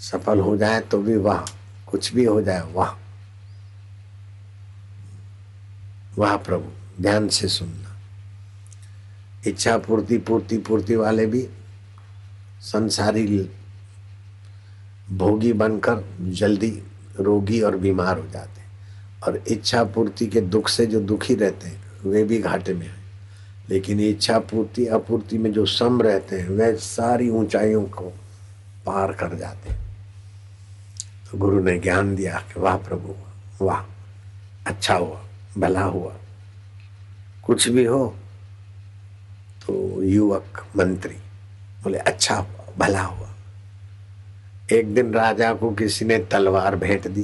[0.00, 1.52] सफल हो जाए तो भी वाह,
[1.86, 2.90] कुछ भी हो जाए, वाह।
[6.18, 7.96] वाह प्रभु, ध्यान से सुनना।
[9.46, 11.48] इच्छा पूर्ति पूर्ति पूर्ति वाले भी
[12.62, 13.50] संसारी
[15.12, 16.82] भोगी बनकर जल्दी
[17.20, 18.62] रोगी और बीमार हो जाते
[19.26, 23.04] और इच्छा पूर्ति के दुख से जो दुखी रहते हैं, वे भी घाटे में हैं।
[23.70, 28.04] लेकिन इच्छा पूर्ति, अपूर्ति में जो सम रहते हैं, वे सारी ऊंचाइयों को
[28.86, 29.96] पार कर जाते हैं।
[31.30, 33.14] तो गुरु ने ज्ञान दिया कि वाह प्रभु,
[33.64, 33.82] वाह
[34.66, 35.22] अच्छा हुआ,
[35.58, 36.16] भला हुआ।
[37.44, 38.16] कुछ भी हो
[39.66, 41.16] तो युवक मंत्री।
[41.82, 43.28] बोले अच्छा हुआ भला हुआ।
[44.72, 47.22] एक दिन राजा को किसी ने तलवार भेंट दी।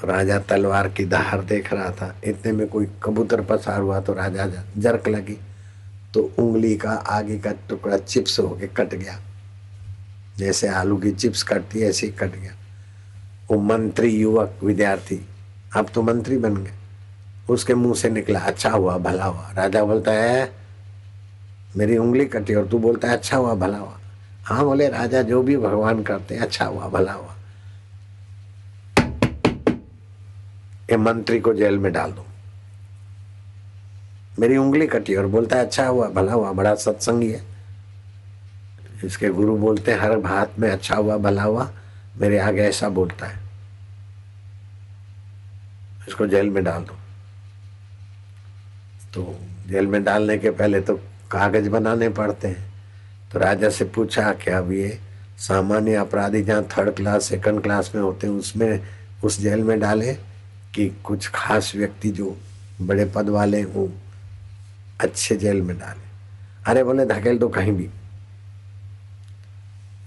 [0.00, 4.12] तो राजा तलवार की धार देख रहा था। इतने में कोई कबूतर पसार हुआ तो
[4.12, 4.46] राजा
[4.78, 5.36] जरक लगी।
[6.14, 9.18] तो उंगली का आगे का टुकड़ा चिप्स होके कट गया।
[10.36, 12.52] जैसे आलू की चिप्स कटती ऐसे ही कट गया।
[13.50, 15.20] वो मंत्री युवक विद्यार्थी
[15.76, 16.72] अब तो मंत्री बन गए।
[17.50, 20.57] उसके मुँह से निकला अच्छा हुआ, भला हुआ। राजा बोलता है
[21.76, 23.98] मेरी उंगली कटी और तू बोलता है अच्छा हुआ भला हुआ।
[24.44, 27.34] हाँ बोले, राजा जो भी भगवान करते हैं अच्छा हुआ भला हुआ।
[30.90, 32.26] ये मंत्री को जेल में डाल दो।
[34.38, 37.42] मेरी उंगली कटी और बोलता है अच्छा हुआ भला हुआ, बड़ा सत्संगी है।
[39.04, 41.70] इसके गुरु बोलते हैं, हर बात में अच्छा हुआ भला हुआ,
[42.16, 43.38] मेरे आगे ऐसा बोलता है।
[46.08, 46.96] इसको जेल में डाल दो।
[49.14, 51.00] तो जेल में डालने के पहले तो
[51.30, 52.72] कागज़ बनाने पड़ते हैं।
[53.32, 55.00] तो राजा से पूछा कि अब ये
[55.38, 58.80] सामान्य अपराधी जहाँ थर्ड क्लास सेकंड क्लास में होते हैं, उसमें,
[59.24, 60.14] उस जेल में डाले
[60.74, 62.36] कि कुछ खास व्यक्ति जो
[62.82, 63.92] बड़े पद वाले वो
[65.00, 66.08] अच्छे जेल में डाले?
[66.66, 67.90] अरे बोले, धकेल दो कहीं भी।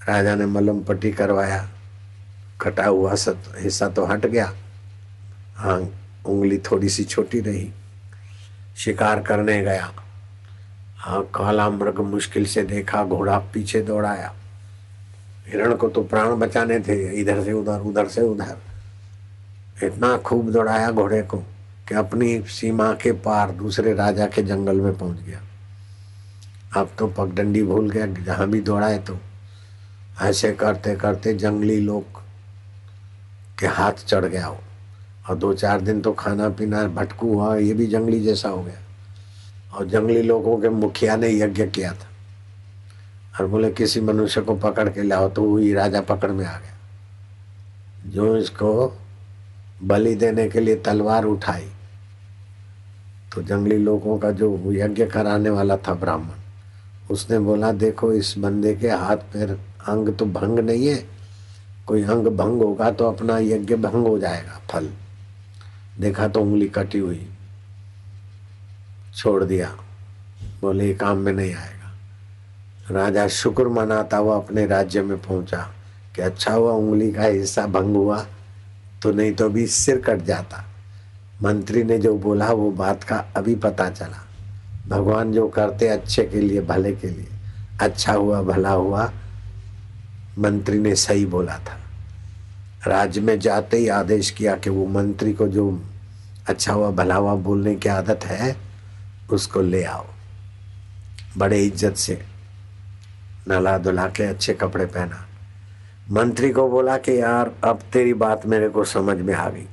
[0.09, 1.69] राजा ने मलम पट्टी करवाया
[2.61, 4.53] कटा हुआ सत हिस्सा तो हट गया।
[5.55, 5.89] हाँ
[6.25, 7.71] उंगली थोड़ी सी छोटी रही।
[8.77, 9.93] शिकार करने गया।
[11.01, 14.33] हाँ काला मृग मुश्किल से देखा, घोड़ा पीछे दौड़ाया।
[15.47, 18.57] हिरण को तो प्राण बचाने थे, इधर से उधर उधर से उधर।
[19.83, 21.37] इतना खूब दौड़ाया घोड़े को
[21.89, 25.41] कि अपनी सीमा के पार दूसरे राजा के जंगल में पहुँच गया।
[26.81, 29.17] अब तो पगडंडी भूल गया, जहाँ भी दौड़ाए तो।
[30.21, 32.21] ऐसे करते करते जंगली लोग
[33.59, 34.59] के हाथ चढ़ गया हो।
[35.29, 38.79] और दो चार दिन तो खाना पीना भटकू हुआ, ये भी जंगली जैसा हो गया।
[39.73, 42.07] और जंगली लोगों के मुखिया ने यज्ञ किया था।
[43.39, 46.77] और बोले, किसी मनुष्य को पकड़ के लाओ तो वही राजा पकड़ में आ गया।
[48.07, 48.97] जो इसको
[49.83, 51.67] बलि देने के लिए तलवार उठाई
[53.33, 56.39] तो जंगली लोगों का जो यज्ञ कराने वाला था ब्राह्मण,
[57.11, 59.51] उसने बोला, देखो, इस बंदे के हाथ पैर
[59.87, 61.05] अंग तो भंग नहीं है।
[61.87, 64.89] कोई अंग भंग होगा तो अपना यज्ञ भंग हो जाएगा, फल।
[65.99, 67.30] देखा तो उंगली कटी हुई।
[69.15, 69.75] छोड़ दिया।
[70.61, 71.81] बोले, ये काम में नहीं आएगा।
[72.91, 75.69] राजा शुक्र मनाता हुआ अपने राज्य में पहुँचा
[76.15, 78.25] कि अच्छा हुआ, उंगली का हिस्सा भंग हुआ
[79.03, 80.65] तो नहीं तो अभी सिर कट जाता।
[81.43, 84.27] मंत्री ने जो बोला, वो बात का अभी पता चला।
[84.87, 87.27] भगवान जो करते अच्छे के लिए, भले के लिए।
[87.81, 89.11] अच्छा हुआ, भला हुआ,
[90.39, 91.77] मंत्री ने सही बोला था।
[92.87, 95.83] राज्य में जाते ही आदेश किया कि वो मंत्री को जो
[96.47, 98.70] अच्छा हुआ, भला हुआ बोलने की आदत है
[99.31, 100.05] उसको ले आओ।
[101.37, 102.21] बड़े इज़्ज़त से
[103.47, 105.25] नला धुला के अच्छे कपड़े पहना।
[106.11, 109.67] मंत्री को बोला कि यार अब तेरी बात मेरे को समझ में आ गई।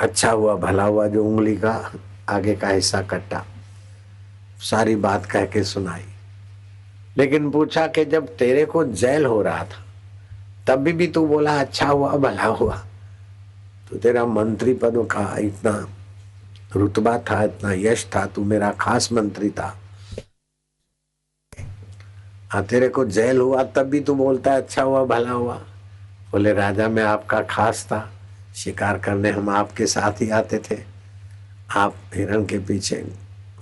[0.00, 1.92] अच्छा हुआ भला हुआ जो उंगली का
[2.28, 3.44] आगे का हिस्सा कट्टा
[4.60, 6.04] सारी बात कह के सुनाई।
[7.16, 9.84] लेकिन पूछा कि जब तेरे को जेल हो रहा था
[10.66, 12.76] तब भी, भी तू बोला अच्छा हुआ भला हुआ।
[13.90, 15.72] तो तेरा मंत्री पद का इतना
[16.76, 19.76] रुतबा था, इतना यश था, तू मेरा खास मंत्री था।
[22.50, 25.54] हाँ तेरे को जेल हुआ, तब भी तू बोलता है अच्छा हुआ, भला हुआ।
[26.30, 28.08] बोले, राजा, मैं आपका खास था।
[28.56, 30.78] शिकार करने हम आपके साथ ही आते थे।
[31.76, 33.04] आप हिरण के पीछे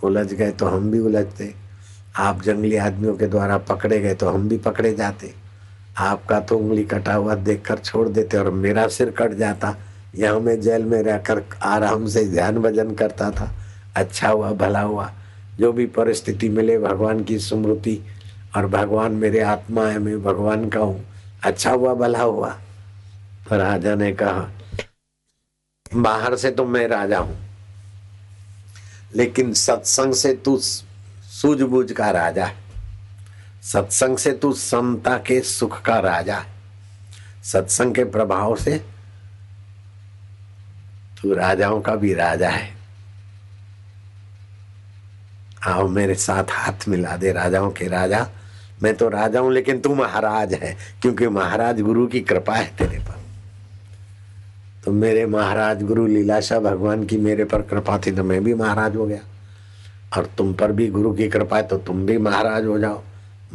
[0.04, 1.54] उलझ गए तो हम भी उलझते।
[2.16, 5.34] आप जंगली आदमियों के द्वारा पकड़े गए तो हम भी पकड़े जाते।
[5.98, 9.76] आपका तो उंगली कटा हुआ देखकर छोड़ देते और मेरा सिर कट जाता।
[10.14, 13.50] यहाँ मैं जेल में रहकर आराम से ध्यान भजन करता था।
[13.96, 15.10] अच्छा हुआ, भला हुआ।
[15.58, 17.98] जो भी परिस्थिति मिले, भगवान की स्मृति
[18.56, 21.04] और भगवान मेरे आत्मा है, मैं भगवान का हूँ।
[21.44, 22.50] अच्छा हुआ, भला हुआ।
[23.48, 24.48] तो राजा ने कहा,
[25.92, 27.38] बाहर से तो मैं राजा हूँ,
[29.14, 32.54] लेकिन सत्संग से तू सूझबूझ का राजा है।
[33.62, 38.80] सत्संग से तू समता के सुख का राजा है। सत्संग के प्रभाव से
[41.22, 42.68] तू राजाओं का भी राजा है।
[45.66, 48.26] आओ मेरे साथ हाथ मिला दे राजाओं के राजा।
[48.82, 52.98] मैं तो राजा हूँ, लेकिन तू महाराज है, क्योंकि महाराज गुरु की कृपा है तेरे
[52.98, 53.18] पर।
[54.84, 58.96] तो मेरे महाराज गुरु लीलाशाह भगवान की मेरे पर कृपा थी तो मैं भी महाराज
[58.96, 59.20] हो गया।
[60.16, 63.02] और तुम पर भी गुरु की कृपा है तो तुम भी महाराज हो जाओ।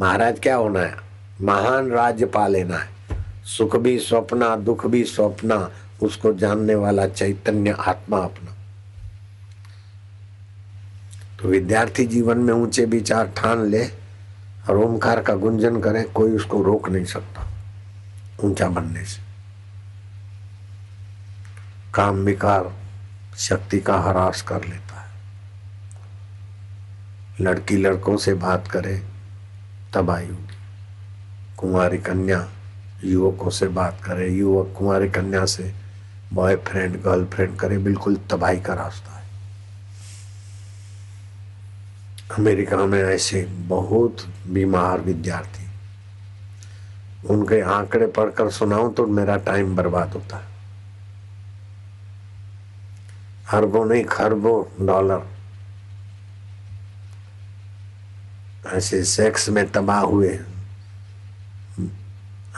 [0.00, 0.94] महाराज क्या होना है?
[1.40, 2.88] महान राज्य पा लेना है।
[3.46, 5.56] सुख भी स्वप्ना, दुख भी स्वप्ना
[6.02, 8.54] उसको जानने वाला चैतन्य आत्मा अपना।
[11.40, 13.84] तो विद्यार्थी जीवन में ऊँचे विचार ठान ले
[14.68, 17.46] और ओमकार का गुंजन करे, कोई उसको रोक नहीं सकता,
[18.44, 19.22] ऊँचा बनने से।
[21.94, 22.72] काम विकार
[23.36, 25.10] शक्ति का हरास कर लेता है।
[27.40, 29.02] लड़की लड़कों से बात करे,
[29.94, 30.54] तब होगी
[31.56, 32.48] कुमारी कन्या
[33.04, 35.85] युवकों से बात करे, युवक कुमारी कन्या से
[36.32, 39.24] बॉयफ्रेंड गर्लफ्रेंड करे, बिल्कुल तबाही का रास्ता है।
[42.38, 45.64] अमेरिका में ऐसे बहुत बीमार विद्यार्थी,
[47.26, 50.54] उनके आंकड़े पढ़कर सुनाऊं तो मेरा टाइम बर्बाद होता है।
[53.52, 55.26] अरबों नहीं, खरबों डॉलर
[58.66, 60.38] ऐसे सेक्स में तबाह हुए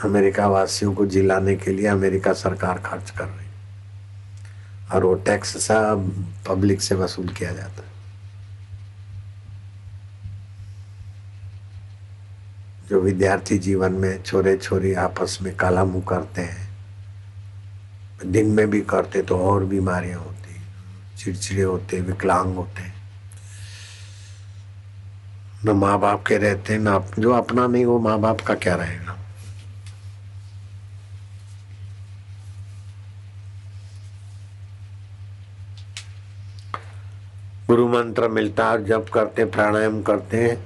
[0.03, 3.48] अमेरिका वासियों को जिलाने के लिए अमेरिका सरकार खर्च कर रही
[4.93, 6.11] और वो टैक्स सब
[6.47, 7.87] पब्लिक से वसूल किया जाता है।
[12.89, 16.67] जो विद्यार्थी जीवन में छोरे छोरी आपस में काला मुँह करते हैं,
[18.25, 20.61] दिन में भी करते तो और बीमारियाँ होती,
[21.17, 22.87] चिड़चिड़े होते, विकलांग होते
[25.65, 29.18] न माँ बाप के रहते, न जो अपना नहीं, वो माँ बाप का क्या रहेगा?
[37.69, 40.57] गुरु मंत्र मिलता है जब करते प्राणायाम करते हैं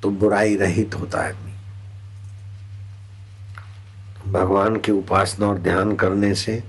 [0.00, 1.52] तो बुराई रहित होता है आदमी।
[4.32, 6.64] भगवान की उपासना और ध्यान करने से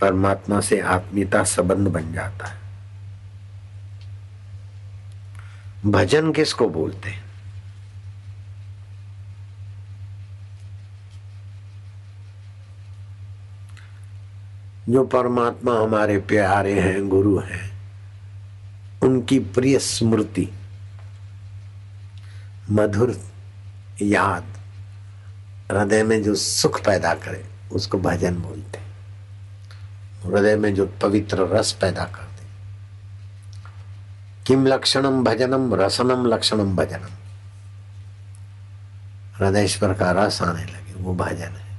[0.00, 2.58] परमात्मा से आत्मीयता संबंध बन जाता है।
[5.86, 7.24] भजन किसको बोलते हैं?
[14.88, 17.69] जो परमात्मा हमारे प्यारे हैं, गुरु हैं
[19.02, 20.48] उनकी प्रिय स्मृति।
[22.70, 23.20] मधुर
[24.02, 24.44] याद,
[25.72, 28.78] हृदय में जो सुख पैदा करे, उसको भजन बोलते
[30.24, 32.46] हृदय में जो पवित्र रस पैदा कर दे
[34.46, 37.16] किम लक्षणम भजनम, रसनम लक्षणम भजनम।
[39.36, 41.69] हृदयश्वर का रस आने लगे, वो भजन है।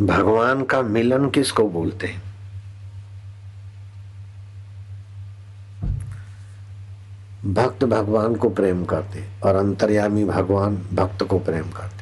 [0.00, 2.22] भगवान का मिलन किसको बोलते हैं?
[7.44, 12.00] भक्त भगवान को प्रेम करते और अंतर्यामी भगवान भक्त को प्रेम करते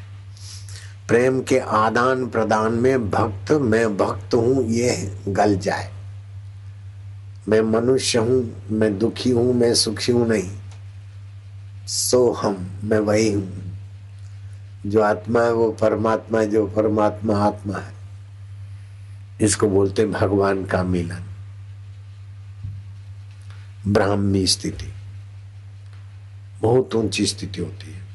[1.09, 5.90] प्रेम के आदान प्रदान में भक्त, मैं भक्त हूँ, ये गल जाए।
[7.49, 10.51] मैं मनुष्य हूँ, मैं दुखी हूँ, मैं सुखी हूँ नहीं।
[11.86, 13.68] सो हम, मैं वही हूँ।
[14.87, 17.93] जो आत्मा है, वो परमात्मा है, जो परमात्मा आत्मा है।
[19.41, 21.24] इसको बोलते हैं भगवान का मिलन।
[23.89, 24.93] ब्राह्मी स्थिति।
[26.62, 28.07] बहुत ऊँची स्थिति होती है।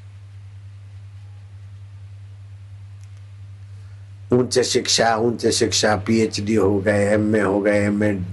[4.32, 8.24] उच्च शिक्षा उच्च शिक्षा पीएचडी हो गए एमए हो गए एम एड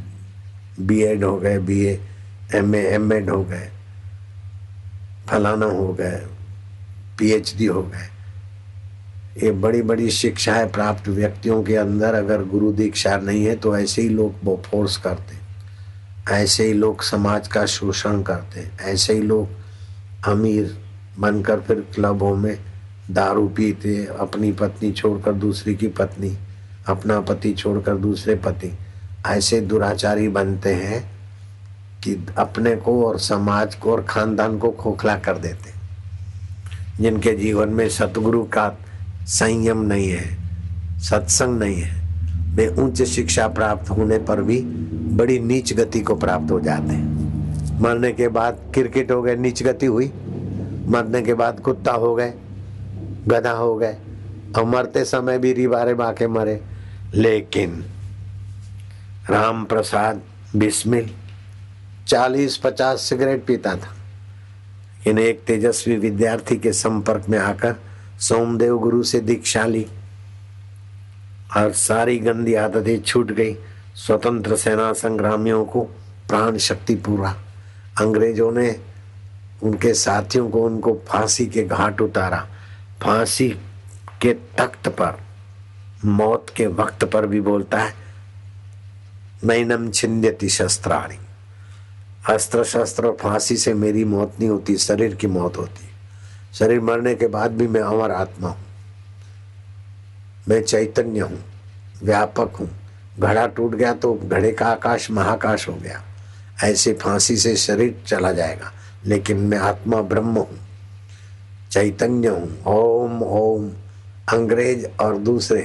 [0.81, 1.81] बी एड हो गए बी
[2.55, 3.71] एम एम एड हो गए,
[5.29, 6.27] फलाना हो गए
[7.19, 8.09] पीएचडी हो गए।
[9.43, 14.03] ये बड़ी बड़ी शिक्षाएँ प्राप्त व्यक्तियों के अंदर अगर गुरु दीक्षा नहीं है तो ऐसे
[14.03, 15.41] ही लोग फोर्स करते
[16.35, 19.49] ऐसे ही लोग समाज का शोषण करते ऐसे ही लोग
[20.27, 20.85] अमीर
[21.19, 22.59] बनकर फिर क्लबों में
[23.11, 26.39] दारू पीते अपनी पत्नी छोड़कर दूसरी की पत्नी,
[26.87, 28.79] अपना पति छोड़कर दूसरे पति।
[29.27, 31.11] ऐसे दुराचारी बनते हैं
[32.05, 35.73] कि अपने को और समाज को और खानदान को खोखला कर देते
[37.03, 38.79] जिनके जीवन में सतगुरु का
[39.27, 40.39] संयम नहीं है,
[40.99, 42.01] सत्संग नहीं है।
[42.55, 44.61] वे उच्च शिक्षा प्राप्त होने पर भी
[45.17, 47.21] बड़ी नीच गति को प्राप्त हो जाते हैं।
[47.81, 50.07] मरने के बाद क्रिकेट हो गए, नीच गति हुई।
[50.89, 52.35] मरने के बाद कुत्ता हो गए,
[53.29, 53.97] गधा हो गए।
[54.59, 56.61] और मरते समय भी रिबारे बाके मरे।
[57.15, 57.85] लेकिन
[59.31, 60.21] राम प्रसाद
[60.57, 61.11] बिस्मिल
[62.09, 63.97] चालीस पचास सिगरेट पीता था।
[65.11, 67.75] इन एक तेजस्वी विद्यार्थी के संपर्क में आकर
[68.21, 69.87] सोमदेव गुरु से दीक्षा ली
[71.57, 73.57] और सारी गंदी आदतें छूट गई।
[73.95, 75.81] स्वतंत्र सेना संग्रामियों को
[76.29, 77.37] प्राण शक्ति पूरा।
[78.01, 78.81] अंग्रेज़ों ने
[79.63, 82.49] उनके साथियों को उनको फांसी के घाट उतारा।
[83.03, 83.49] फांसी
[84.23, 85.21] के तख्त पर,
[86.05, 87.95] मौत के वक्त पर भी बोलता है,
[89.45, 91.19] नैनम छिन्यति शस्त्राणी।
[92.29, 95.90] अस्त्र शस्त्र फांसी से मेरी मौत नहीं होती, शरीर की मौत होती
[96.55, 98.67] शरीर मरने के बाद भी मैं अमर आत्मा हूँ।
[100.49, 101.43] मैं चैतन्य हूँ,
[102.03, 102.69] व्यापक हूँ।
[103.19, 106.03] घड़ा टूट गया तो घड़े का आकाश महाकाश हो गया।
[106.63, 108.73] ऐसे फांसी से शरीर चला जाएगा,
[109.07, 110.59] लेकिन मैं आत्मा ब्रह्म हूँ।
[111.71, 113.71] चैतन्य हूँ, ओम ओम।
[114.29, 115.61] अंग्रेज़ और दूसरे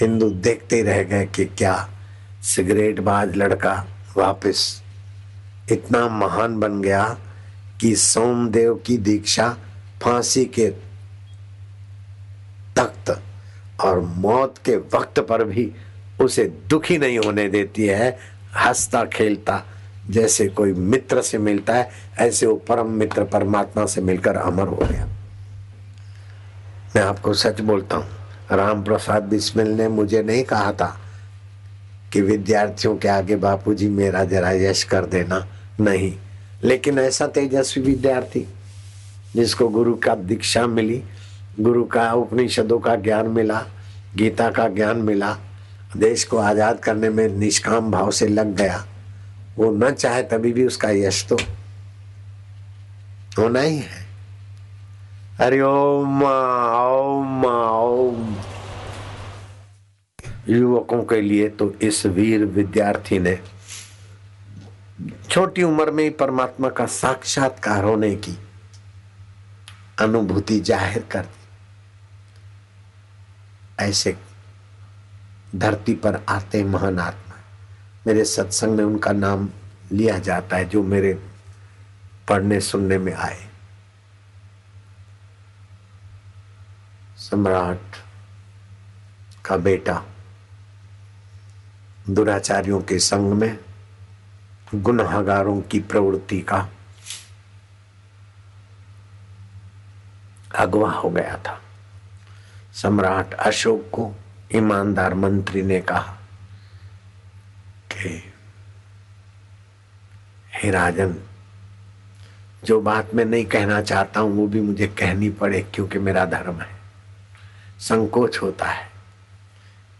[0.00, 1.74] हिंदू देखते रह गए कि क्या
[2.44, 3.74] सिगरेट बाज लड़का
[4.16, 4.60] वापस
[5.72, 7.04] इतना महान बन गया
[7.80, 9.56] कि सोमदेव की दीक्षा
[10.02, 10.70] फांसी के
[12.76, 13.22] तख्त
[13.80, 15.72] और मौत के वक्त पर भी
[16.20, 18.18] उसे दुखी नहीं होने देती है।
[18.56, 19.62] हंसता, खेलता,
[20.10, 24.76] जैसे कोई मित्र से मिलता है, ऐसे वो परम मित्र परमात्मा से मिलकर अमर हो
[24.76, 25.06] गया।
[26.96, 28.08] मैं आपको सच बोलता हूँ
[28.52, 31.00] राम प्रसाद बिस्मिल ने मुझे नहीं कहा था
[32.12, 35.46] कि विद्यार्थियों के आगे बापूजी मेरा जरा यश कर देना,
[35.80, 36.18] नहीं।
[36.64, 38.46] लेकिन ऐसा तेजस्वी विद्यार्थी
[39.36, 41.02] जिसको गुरु का दीक्षा मिली,
[41.60, 43.64] गुरु का उपनिषदों का ज्ञान मिला,
[44.16, 45.36] गीता का ज्ञान मिला,
[45.96, 48.84] देश को आज़ाद करने में निष्काम भाव से लग गया।
[49.56, 51.36] वो न चाहे तभी भी उसका यश तो
[53.38, 54.06] होना ही है।
[55.38, 58.34] हरि ओम ओम ओम।
[60.48, 63.38] युवकों के लिए तो इस वीर विद्यार्थी ने
[65.30, 68.36] छोटी उम्र में ही परमात्मा का साक्षात्कार होने की
[69.98, 71.40] अनुभूति ज़ाहिर कर दी।
[73.78, 74.16] ऐसे
[75.56, 77.36] धरती पर आते महान आत्मा।
[78.06, 79.48] मेरे सत्संग में उनका नाम
[79.92, 81.12] लिया जाता है जो मेरे
[82.28, 83.38] पढ़ने सुनने में आए।
[87.20, 87.96] सम्राट
[89.44, 90.02] का बेटा
[92.10, 93.58] दुराचारियों के संग में
[94.74, 96.68] गुनाहगारों की प्रवृत्ति का
[100.54, 101.60] अगवा हो गया था।
[102.72, 104.14] सम्राट अशोक को
[104.54, 106.16] ईमानदार मंत्री ने कहा
[107.92, 108.32] कि,
[110.52, 111.16] हे राजन,
[112.64, 116.60] जो बात मैं नहीं कहना चाहता हूँ, वो भी मुझे कहनी पड़े क्योंकि मेरा धर्म
[116.60, 116.76] है।
[117.78, 118.90] संकोच होता है।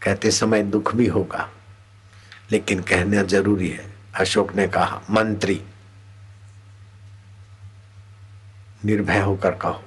[0.02, 1.48] कहते समय दुख भी होगा,
[2.50, 5.62] लेकिन कहना ज़रूरी है। अशोक ने कहा, मंत्री,
[8.84, 9.82] निर्भय होकर कहो।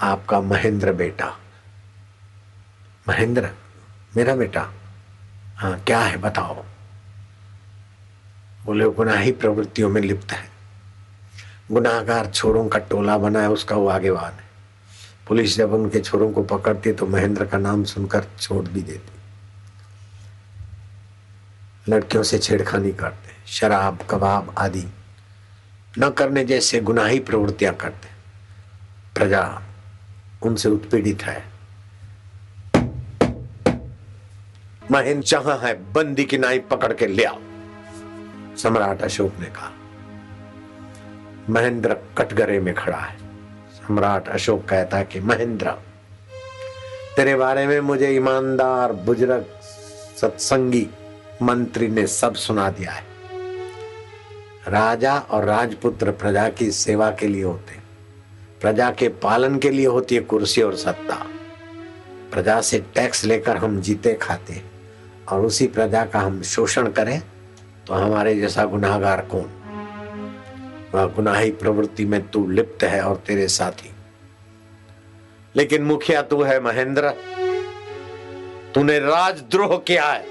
[0.00, 1.36] आपका महेंद्र बेटा।
[3.08, 3.50] महेंद्र,
[4.16, 4.70] मेरा बेटा।
[5.56, 6.64] हाँ क्या है बताओ?
[8.64, 10.48] बोले, गुनाही प्रवृत्तियों में लिप्त है।
[11.70, 14.48] गुनाहगार छोरों का टोला बना है, उसका वो आगेवान है।
[15.28, 19.12] पुलिस जब उनके छोरों को पकड़ती तो महेंद्र का नाम सुनकर छोड़ भी देती
[21.88, 24.86] लड़कियों से छेड़खानी करते शराब, कबाब आदि
[25.98, 28.08] न करने जैसे गुनाही प्रवृत्तियाँ करते
[29.14, 29.62] प्रजा
[30.42, 31.44] उनसे उत्पीड़ित है।
[34.90, 37.38] महेंद्र जहाँ है, बंदी की नाई पकड़ के ले आओ।
[38.56, 39.72] सम्राट अशोक ने कहा,
[41.50, 43.16] महेंद्र कटगरे में खड़ा है।
[43.74, 45.70] सम्राट अशोक कहता है कि, महेंद्र,
[47.16, 49.46] तेरे बारे में मुझे ईमानदार, बुज़ुर्ग,
[50.16, 50.88] सत्संगी
[51.42, 53.04] मंत्री ने सब सुना दिया है।
[54.68, 57.79] राजा और राजपुत्र प्रजा की सेवा के लिए होते
[58.60, 61.26] प्रजा के पालन के लिए होती है कुर्सी और सत्ता।
[62.32, 64.62] प्रजा से टैक्स लेकर हम जीते खाते
[65.28, 67.22] और उसी प्रजा का हम शोषण करें
[67.86, 69.50] तो हमारे जैसा गुनाहगार कौन?
[70.94, 73.90] वह गुनाही प्रवृत्ति में तू लिप्त है और तेरे साथी।
[75.56, 77.10] लेकिन मुखिया तू है महेंद्र।
[78.74, 80.24] तूने राजद्रोह किया है।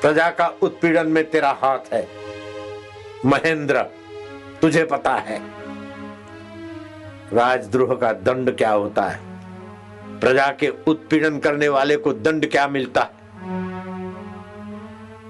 [0.00, 2.08] प्रजा का उत्पीड़न में तेरा हाथ है।
[3.26, 3.82] महेंद्र,
[4.62, 5.63] तुझे पता है।
[7.34, 9.20] राजद्रोह का दंड क्या होता है?
[10.20, 13.24] प्रजा के उत्पीड़न करने वाले को दंड क्या मिलता है?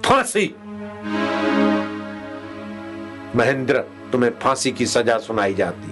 [0.01, 0.55] फांसी!
[3.35, 5.87] महेंद्र, तुम्हें फांसी की सजा सुनाई जाती।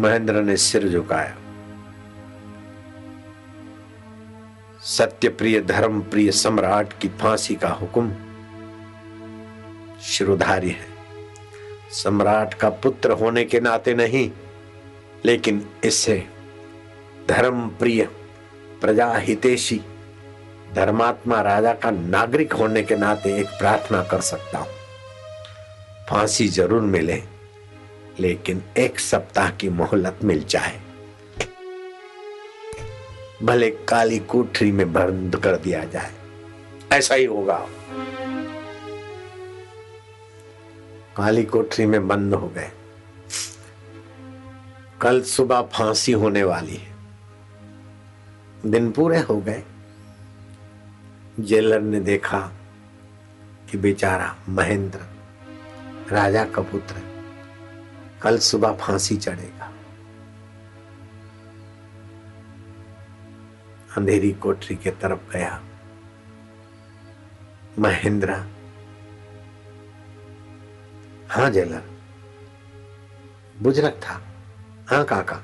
[0.00, 1.36] महेंद्र ने सिर झुकाया।
[4.80, 8.12] सत्य प्रिय धर्म प्रिय सम्राट की फांसी का हुक्म
[10.00, 10.95] शिरोधार्य है।
[11.94, 14.30] सम्राट का पुत्र होने के नाते नहीं,
[15.24, 16.22] लेकिन इससे
[17.28, 18.02] धर्म प्रिय
[18.80, 19.80] प्रजा हितेशी
[20.74, 24.74] धर्मात्मा राजा का नागरिक होने के नाते एक प्रार्थना कर सकता हूँ।
[26.10, 27.22] फांसी ज़रूर मिले,
[28.20, 30.80] लेकिन एक सप्ताह की मोहलत मिल जाए।
[33.42, 36.12] भले काली कोठरी में बंद कर दिया जाए।
[36.92, 37.66] ऐसा ही होगा।
[41.16, 42.70] काली कोठरी में बंद हो गए।
[45.00, 46.96] कल सुबह फांसी होने वाली है।
[48.66, 49.64] दिन पूरे हो गए।
[51.40, 52.50] जेलर ने देखा
[53.70, 55.00] कि बेचारा महेंद्र,
[56.14, 56.94] राजा का पुत्र,
[58.22, 59.72] कल सुबह फांसी चढ़ेगा।
[63.96, 65.62] अंधेरी कोठरी के तरफ़ गया।
[67.78, 68.55] महेंद्र
[71.30, 71.82] हाँ जेलर
[73.62, 74.22] बुजरक था।
[74.90, 75.36] हाँ काका।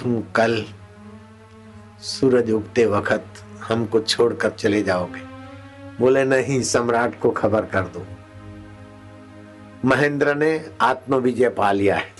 [0.00, 0.64] तुम कल
[2.00, 3.24] सूरज उगते वक्त
[3.62, 5.20] हमको छोड़कर चले जाओगे।
[6.00, 8.06] बोले, नहीं, सम्राट को खबर कर दो।
[9.88, 12.12] महेंद्र ने आत्मविजय पा लिया है।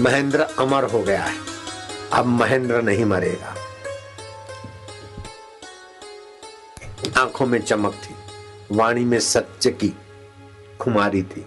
[0.00, 1.36] महेंद्र अमर हो गया है।
[2.12, 3.54] अब महेंद्र नहीं मरेगा।
[7.22, 8.07] आँखों में चमक थी।
[8.72, 9.96] वाणी में सत्य की
[10.80, 11.46] खुमारी थी।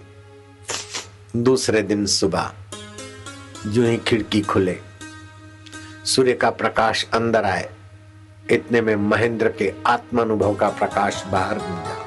[1.36, 2.52] दूसरे दिन सुबह,
[3.66, 4.80] जो ही खिड़की खुले,
[6.04, 7.70] सूर्य का प्रकाश अंदर आए,
[8.50, 12.02] इतने में महेंद्र के आत्मानुभव का प्रकाश बाहर गूंजा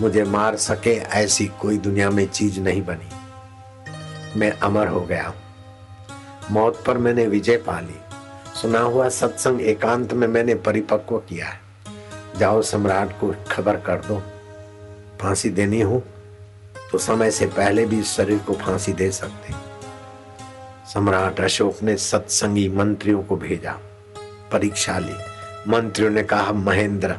[0.00, 3.08] मुझे मार सके ऐसी कोई दुनिया में चीज़ नहीं बनी।
[4.38, 5.34] मैं अमर हो गया।
[6.50, 7.96] मौत पर मैंने विजय पा ली।
[8.62, 11.65] सुना हुआ सत्संग एकांत में मैंने परिपक्व किया है।
[12.38, 14.22] जाओ सम्राट को खबर कर दो।
[15.20, 16.02] फांसी देनी हो
[16.92, 19.54] तो समय से पहले भी शरीर को फांसी दे सकते
[20.92, 23.72] सम्राट अशोक ने सत्संगी मंत्रियों को भेजा,
[24.52, 25.14] परीक्षा ली।
[25.68, 27.16] मंत्रियों ने कहा, महेंद्र,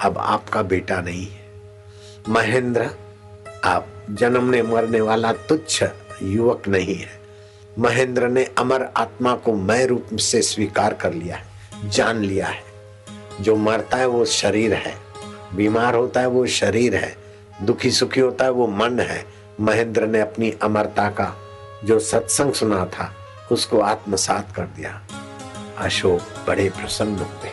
[0.00, 1.40] अब आपका बेटा नहीं है।
[2.28, 2.90] महेंद्र,
[3.64, 5.84] आप जन्मने मरने वाला तुच्छ
[6.22, 7.20] युवक नहीं है।
[7.78, 12.71] महेंद्र ने अमर आत्मा को मैं रूप से स्वीकार कर लिया है, जान लिया है।
[13.42, 14.96] जो मरता है वो शरीर है।
[15.54, 17.16] बीमार होता है वो शरीर है।
[17.62, 19.26] दुखी सुखी होता है वो मन है।
[19.60, 21.38] महेंद्र ने अपनी अमरता का
[21.84, 23.14] जो सत्संग सुना था,
[23.52, 25.02] उसको आत्मसात कर दिया।
[25.78, 27.50] अशोक बड़े प्रसन्न हुए।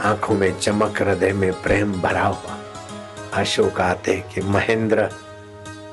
[0.00, 2.58] आँखों में चमक, हृदय में प्रेम भरा हुआ।
[3.34, 5.10] अशोक आते कि, महेंद्र,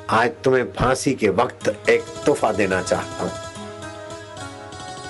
[0.09, 3.48] आज तुम्हें फांसी के वक्त एक तोहफा देना चाहता हूँ।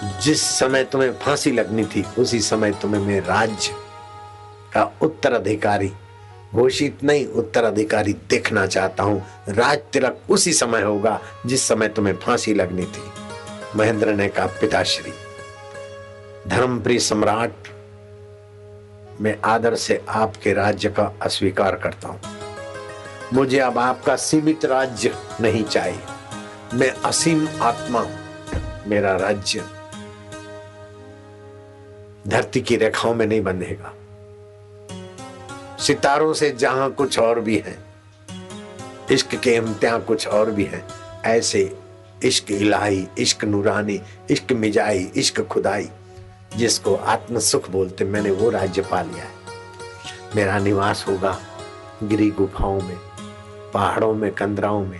[0.03, 3.73] जिस समय तुम्हें फांसी लगनी थी, उसी समय तुम्हें मैं राज्य
[4.73, 5.91] का उत्तराधिकारी,
[6.55, 12.53] घोषित नहीं, उत्तराधिकारी देखना चाहता हूँ। राज तिलक उसी समय होगा जिस समय तुम्हें फांसी
[12.53, 13.03] लगनी थी।
[13.75, 15.13] महेंद्र ने कहा, पिताश्री,
[16.47, 17.53] धर्मप्रिय सम्राट,
[19.21, 22.21] मैं आदर से आपके राज्य का अस्वीकार करता हूँ।
[23.33, 25.99] मुझे अब आपका सीमित राज्य नहीं चाहिए।
[26.73, 28.17] मैं असीम आत्मा हूँ।
[28.87, 29.63] मेरा राज्य
[32.29, 33.93] धरती की रेखाओं में नहीं बंधेगा।
[35.77, 37.77] सितारों से जहाँ कुछ और भी है,
[39.11, 40.83] इश्क के इम्तिहान कुछ और भी है,
[41.25, 41.77] ऐसे
[42.23, 45.89] इश्क इलाही, इश्क नूरानी, इश्क मिजाई, इश्क खुदाई,
[46.57, 49.31] जिसको आत्म सुख बोलते मैंने वो राज्य पा लिया है।
[50.35, 51.37] मेरा निवास होगा
[52.03, 52.97] गिरी गुफाओं में,
[53.73, 54.99] पहाड़ों में, कंदराओं में।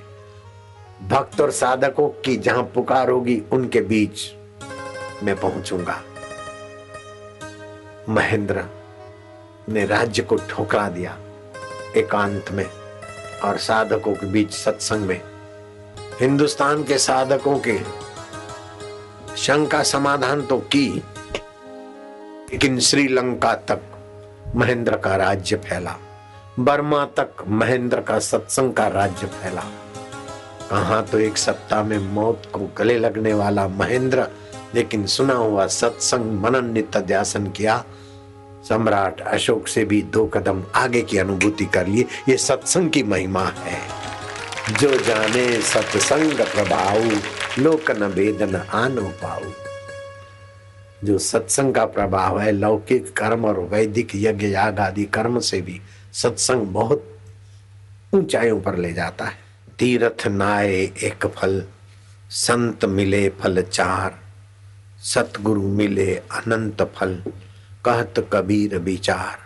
[1.10, 4.32] भक्त और साधकों की जहाँ पुकार होगी, उनके बीच
[5.24, 6.02] मैं पहुंचूँगा।
[8.10, 8.64] महेंद्र
[9.70, 11.18] ने राज्य को ठोकरा दिया
[11.98, 12.66] एकांत में
[13.44, 15.22] और साधकों के बीच सत्संग में।
[16.20, 17.78] हिंदुस्तान के साधकों के
[19.38, 20.88] शंका समाधान तो की,
[22.52, 23.82] लेकिन श्रीलंका तक
[24.56, 25.96] महेंद्र का राज्य फैला।
[26.60, 29.64] बर्मा तक महेंद्र का सत्संग का राज्य फैला।
[30.70, 34.28] कहा तो एक सप्ताह में मौत को गले लगने वाला महेंद्र,
[34.76, 37.84] लेकिन सुना हुआ सत्संग मनन नित्य ध्यासन किया
[38.70, 43.46] सम्राट अशोक से भी दो कदम आगे की अनुभूति कर लिए। ये सत्संग की महिमा
[43.46, 43.80] है।
[44.80, 46.98] जो जाने सत्संग प्रभाव
[47.62, 49.52] लोक न वेद आनो पाऊ।
[51.04, 55.82] जो सत्संग का प्रभाव है, लौकिक कर्म और वैदिक यज्ञ, याग आदि कर्म से भी
[56.14, 57.18] सत्संग बहुत
[58.14, 59.38] ऊंचाइयों पर ले जाता है।
[59.80, 61.64] तीर्थ नाए एक फल,
[62.30, 64.20] संत मिले फल चार,
[65.04, 67.24] सतगुरु मिले अनंत फल।
[67.90, 69.38] कहत कबीर विचार।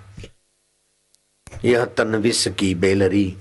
[1.65, 3.37] यह तन विष की बेलरी,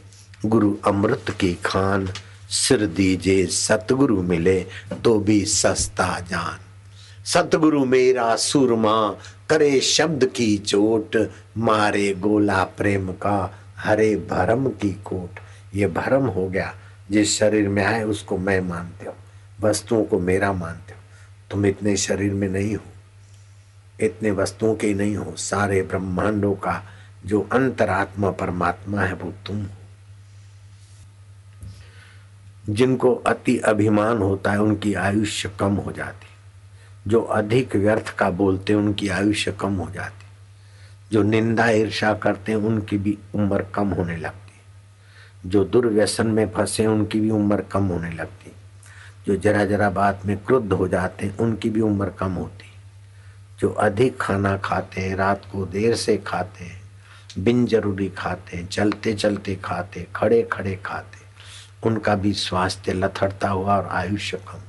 [0.46, 2.08] गुरु अमृत की खान।
[2.50, 4.66] सिर दीजे सतगुरु मिले
[5.04, 6.58] तो भी सस्ता जान।
[7.24, 9.16] सतगुरु मेरा सुरमा,
[9.50, 15.40] करे शब्द की चोट। मारे गोला प्रेम का, हरे भरम की कोट।
[15.76, 16.74] ये भरम हो गया,
[17.10, 19.14] जिस शरीर में आए उसको मैं मानते हो।
[19.60, 21.00] वस्तुओं को मेरा मानते हो।
[21.50, 22.91] तुम इतने शरीर में नहीं हो।
[24.00, 26.82] इतने वस्तुओं के नहीं हो, सारे ब्रह्मांडों का
[27.26, 29.68] जो अंतरात्मा परमात्मा है, वो तुम हो।
[32.68, 36.26] जिनको अति अभिमान होता है, उनकी आयुष्य कम हो जाती।
[37.10, 40.26] जो अधिक व्यर्थ का बोलते उनकी आयुष्य कम हो जाती।
[41.12, 44.52] जो निंदा ईर्षा करते हैं, उनकी भी उम्र कम होने लगती।
[45.50, 48.52] जो दुर्व्यसन में फंसे उनकी भी उम्र कम होने लगती।
[49.26, 52.71] जो जरा जरा बात में क्रुद्ध हो जाते हैं, उनकी भी उम्र कम होती।
[53.62, 56.80] जो अधिक खाना खाते हैं, रात को देर से खाते हैं
[57.38, 61.20] बिन ज़रूरी खाते हैं चलते चलते खाते खड़े खड़े खाते
[61.88, 64.60] उनका भी स्वास्थ्य लथड़ता हुआ और आयुष्य कम।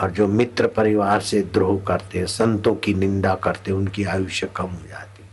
[0.00, 4.64] और जो मित्र परिवार से द्रोह करते हैं, संतों की निंदा करते उनकी आयुष्य कम
[4.64, 5.24] हो जाती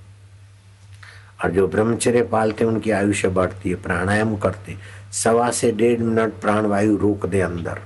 [1.44, 4.78] और जो ब्रह्मचर्य पालते उनकी आयुष्य बढ़ती है, प्राणायाम करते
[5.14, 7.80] सवा से डेढ़ मिनट प्राणवायु रोक दे अंदर।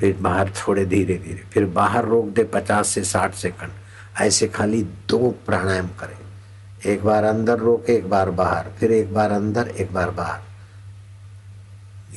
[0.00, 3.70] फिर बाहर छोड़े धीरे धीरे, फिर बाहर रोक दे पचास से साठ सेकंड।
[4.20, 6.18] ऐसे खाली दो प्राणायाम करें।
[6.92, 10.40] एक बार अंदर रोके, एक बार बाहर, फिर एक बार अंदर, एक बार बाहर।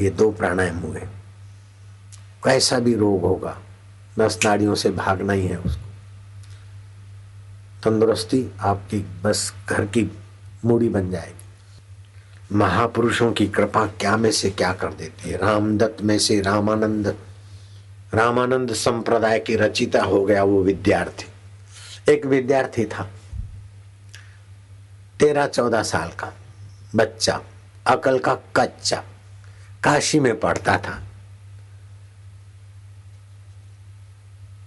[0.03, 0.99] ये दो प्राणायाम हुए।
[2.43, 3.57] कैसा भी रोग होगा
[4.19, 5.87] नस नाड़ियों से भागना ही है उसको।
[7.83, 10.11] तंदुरुस्ती आपकी बस घर की
[10.65, 11.45] मूड़ी बन जाएगी।
[12.57, 15.37] महापुरुषों की कृपा क्या में से क्या कर देती है?
[15.37, 17.15] रामदत्त में से रामानंद
[18.13, 21.27] रामानंद संप्रदाय की रचिता हो गया वो विद्यार्थी।
[22.13, 23.09] एक विद्यार्थी था।
[25.19, 26.33] तेरह चौदह साल का
[26.95, 27.41] बच्चा,
[27.87, 29.03] अकल का कच्चा,
[29.83, 31.03] काशी में पढ़ता था।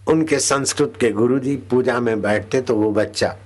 [0.09, 3.37] उनके संस्कृत के गुरुजी पूजा में बैठते तो वो बच्चा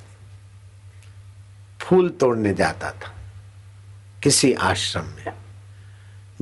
[1.80, 3.12] फूल तोड़ने जाता था
[4.22, 5.32] किसी आश्रम में।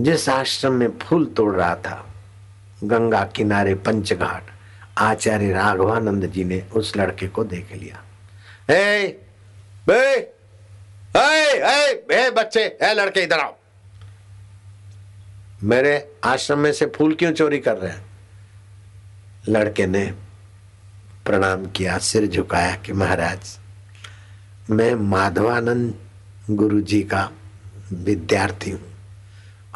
[0.01, 2.12] जिस आश्रम में फूल तोड़ रहा था
[2.85, 4.43] गंगा किनारे पंचघाट।
[4.99, 8.05] आचार्य राघवानंद जी ने उस लड़के को देख लिया।
[8.75, 9.07] ए,
[9.87, 10.33] बे,
[11.17, 13.57] ए, ए, ए, बच्चे ए लड़के इधर आओ।
[15.63, 18.05] मेरे आश्रम में से फूल क्यों चोरी कर रहे हैं?
[19.49, 20.15] लड़के ने
[21.27, 23.59] प्रणाम किया सिर झुकाया कि महाराज
[24.71, 25.95] मैं माधवानंद
[26.51, 27.31] गुरु जी का
[27.93, 28.92] विद्यार्थी हूँ।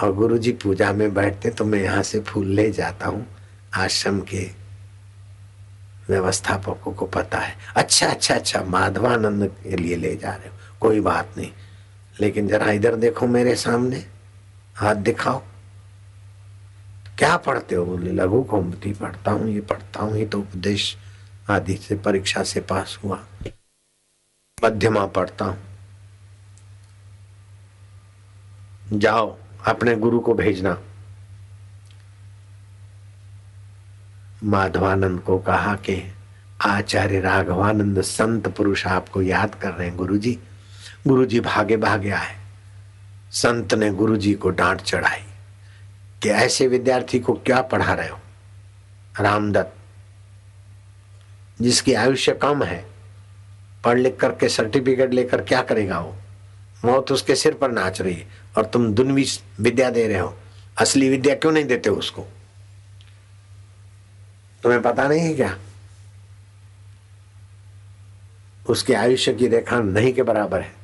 [0.02, 3.26] और गुरु जी पूजा में बैठते तो मैं यहाँ से फूल ले जाता हूँ,
[3.74, 4.44] आश्रम के
[6.08, 11.00] व्यवस्थापकों को पता है। अच्छा अच्छा अच्छा माधवानंद के लिए ले जा रहे हो, कोई
[11.00, 11.50] बात नहीं।
[12.20, 14.04] लेकिन जरा इधर देखो मेरे सामने,
[14.76, 15.42] हाथ दिखाओ।
[17.18, 17.84] क्या पढ़ते हो?
[17.84, 20.96] बोले, लघु कोमती पढ़ता हूँ, ये पढ़ता हूँ, ये तो उपदेश
[21.50, 23.18] आदि से, परीक्षा से पास हुआ।
[24.58, 25.58] मध्यमा पढ़ता हूँ।
[28.92, 29.36] जाओ।
[29.66, 30.78] अपने गुरु को भेजना।
[34.44, 36.12] माधवानंद को कहा कि
[36.66, 39.96] आचार्य राघवानंद संत पुरुष आपको याद कर रहे हैं
[41.08, 42.36] गुरु जी भागे भागे आए।
[43.30, 45.22] संत ने गुरु जी को डांट चढ़ाई।
[46.22, 48.18] कि ऐसे विद्यार्थी को क्या पढ़ा रहे हो?
[49.20, 49.76] रामदत्त,
[51.62, 52.86] जिसकी आयुष्य कम है,
[53.84, 56.16] पढ़ लिख करके सर्टिफिकेट लेकर क्या करेगा वो?
[56.84, 59.26] मौत उसके सिर पर नाच रही है। और तुम दुनवी
[59.60, 60.36] विद्या दे रहे हो।
[60.80, 62.22] असली विद्या क्यों नहीं देते उसको?
[64.62, 65.56] तुम्हें पता नहीं है क्या?
[68.68, 70.74] उसके आयुष्य की रेखा नहीं के बराबर है।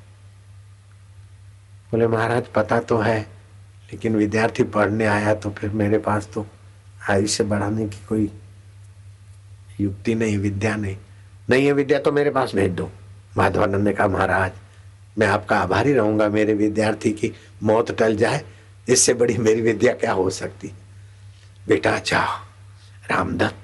[1.90, 3.20] बोले, महाराज, पता तो है,
[3.92, 6.46] लेकिन विद्यार्थी पढ़ने आया तो फिर मेरे पास तो
[7.10, 8.30] आयुष्य बढ़ाने की कोई
[9.80, 10.96] युक्ति नहीं, विद्या नहीं।
[11.50, 12.90] नहीं है विद्या तो मेरे पास भेज दो।
[13.36, 14.52] माधवानंद ने कहा, महाराज,
[15.18, 17.32] मैं आपका आभारी रहूँगा, मेरे विद्यार्थी की
[17.62, 18.44] मौत टल जाए,
[18.88, 20.68] इससे बड़ी मेरी विद्या क्या हो सकती?
[21.68, 22.44] बेटा, जाओ।
[23.10, 23.54] रामदत्त,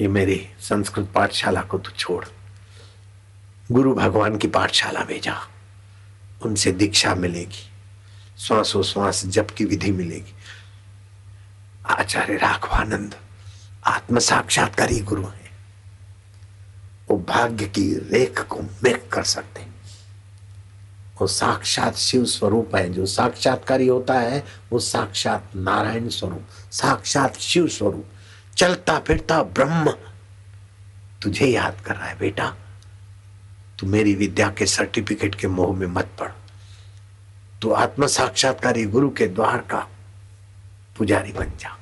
[0.00, 2.24] ये मेरी संस्कृत पाठशाला को तू छोड़।
[3.72, 5.40] गुरु भगवान की पाठशाला में जा।
[6.42, 7.70] उनसे दीक्षा मिलेगी।
[8.38, 10.34] श्वासो श्वास जप की विधि मिलेगी।
[11.86, 13.14] आचार्य राघवानंद
[13.86, 15.50] आत्म साक्षात्कारी गुरु है।
[17.08, 19.75] वो भाग्य की रेख को मेक कर सकते हैं।
[21.20, 26.42] वो साक्षात शिव स्वरूप है। जो साक्षात्कारी होता है, वो साक्षात नारायण स्वरूप,
[26.72, 28.06] साक्षात शिव स्वरूप।
[28.56, 29.90] चलता फिरता ब्रह्म,
[31.22, 32.54] तुझे याद कर रहा है बेटा।
[33.78, 36.30] तू मेरी विद्या के सर्टिफिकेट के मोह में मत पड़।
[37.62, 39.88] तो आत्म साक्षात्कारी गुरु के द्वार का
[40.98, 41.78] पुजारी बन जा।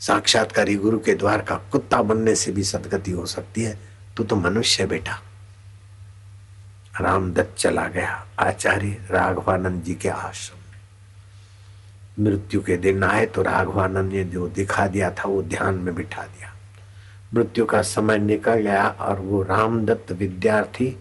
[0.00, 3.80] साक्षात्कारी गुरु के द्वार का कुत्ता बनने से भी सदगति हो सकती है।
[4.16, 5.22] तू तो मनुष्य बेटा।
[7.00, 10.58] रामदत्त चला गया, आचार्य राघवानंद जी के आश्रम।
[12.24, 16.22] मृत्यु के दिन आए तो राघवानंद ने जो दिखा दिया था, वो ध्यान में बिठा
[16.22, 16.52] दिया।
[17.34, 20.96] मृत्यु का समय निकल गया और वो रामदत्त विद्यार्थी,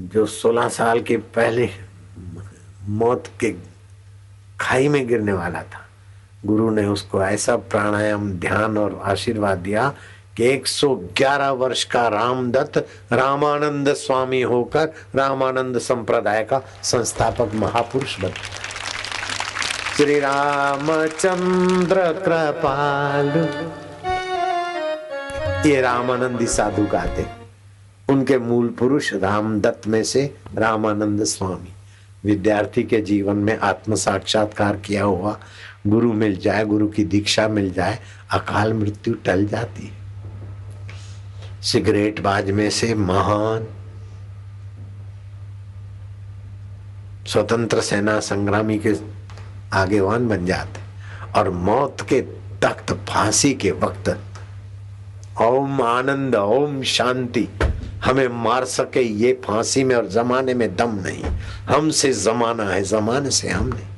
[0.00, 1.68] जो 16 साल के पहले
[2.88, 3.54] मौत के
[4.60, 5.80] खाई में गिरने वाला था,
[6.46, 9.92] गुरु ने उसको ऐसा प्राणायाम, ध्यान और आशीर्वाद दिया
[10.36, 12.78] कि 111 वर्ष का रामदत्त
[13.12, 18.30] रामानंद स्वामी होकर रामानंद संप्रदाय का संस्थापक महापुरुष बन।
[19.96, 23.48] श्री रामचंद्र कृपाल।
[25.66, 27.26] ये रामानंदी साधु गाते
[28.08, 31.72] उनके मूल पुरुष रामदत्त में से रामानंद स्वामी।
[32.24, 35.38] विद्यार्थी के जीवन में आत्म साक्षात्कार किया हुआ।
[35.86, 37.98] गुरु मिल जाए, गुरु की दीक्षा मिल जाए,
[38.30, 40.03] अकाल मृत्यु टल जाती है।
[41.64, 43.66] सिगरेट बाज में से महान।
[47.26, 48.94] स्वतंत्र सेना संग्रामी के
[49.72, 50.80] आगेवान बन जाते
[51.38, 52.20] और मौत के
[52.62, 54.08] तख्त फांसी के वक्त
[55.42, 57.48] ओम आनंद, ओम शांति।
[58.04, 61.24] हमें मार सके ये फांसी में और जमाने में दम नहीं।
[61.68, 63.93] हमसे जमाना है, जमाने से हम नहीं।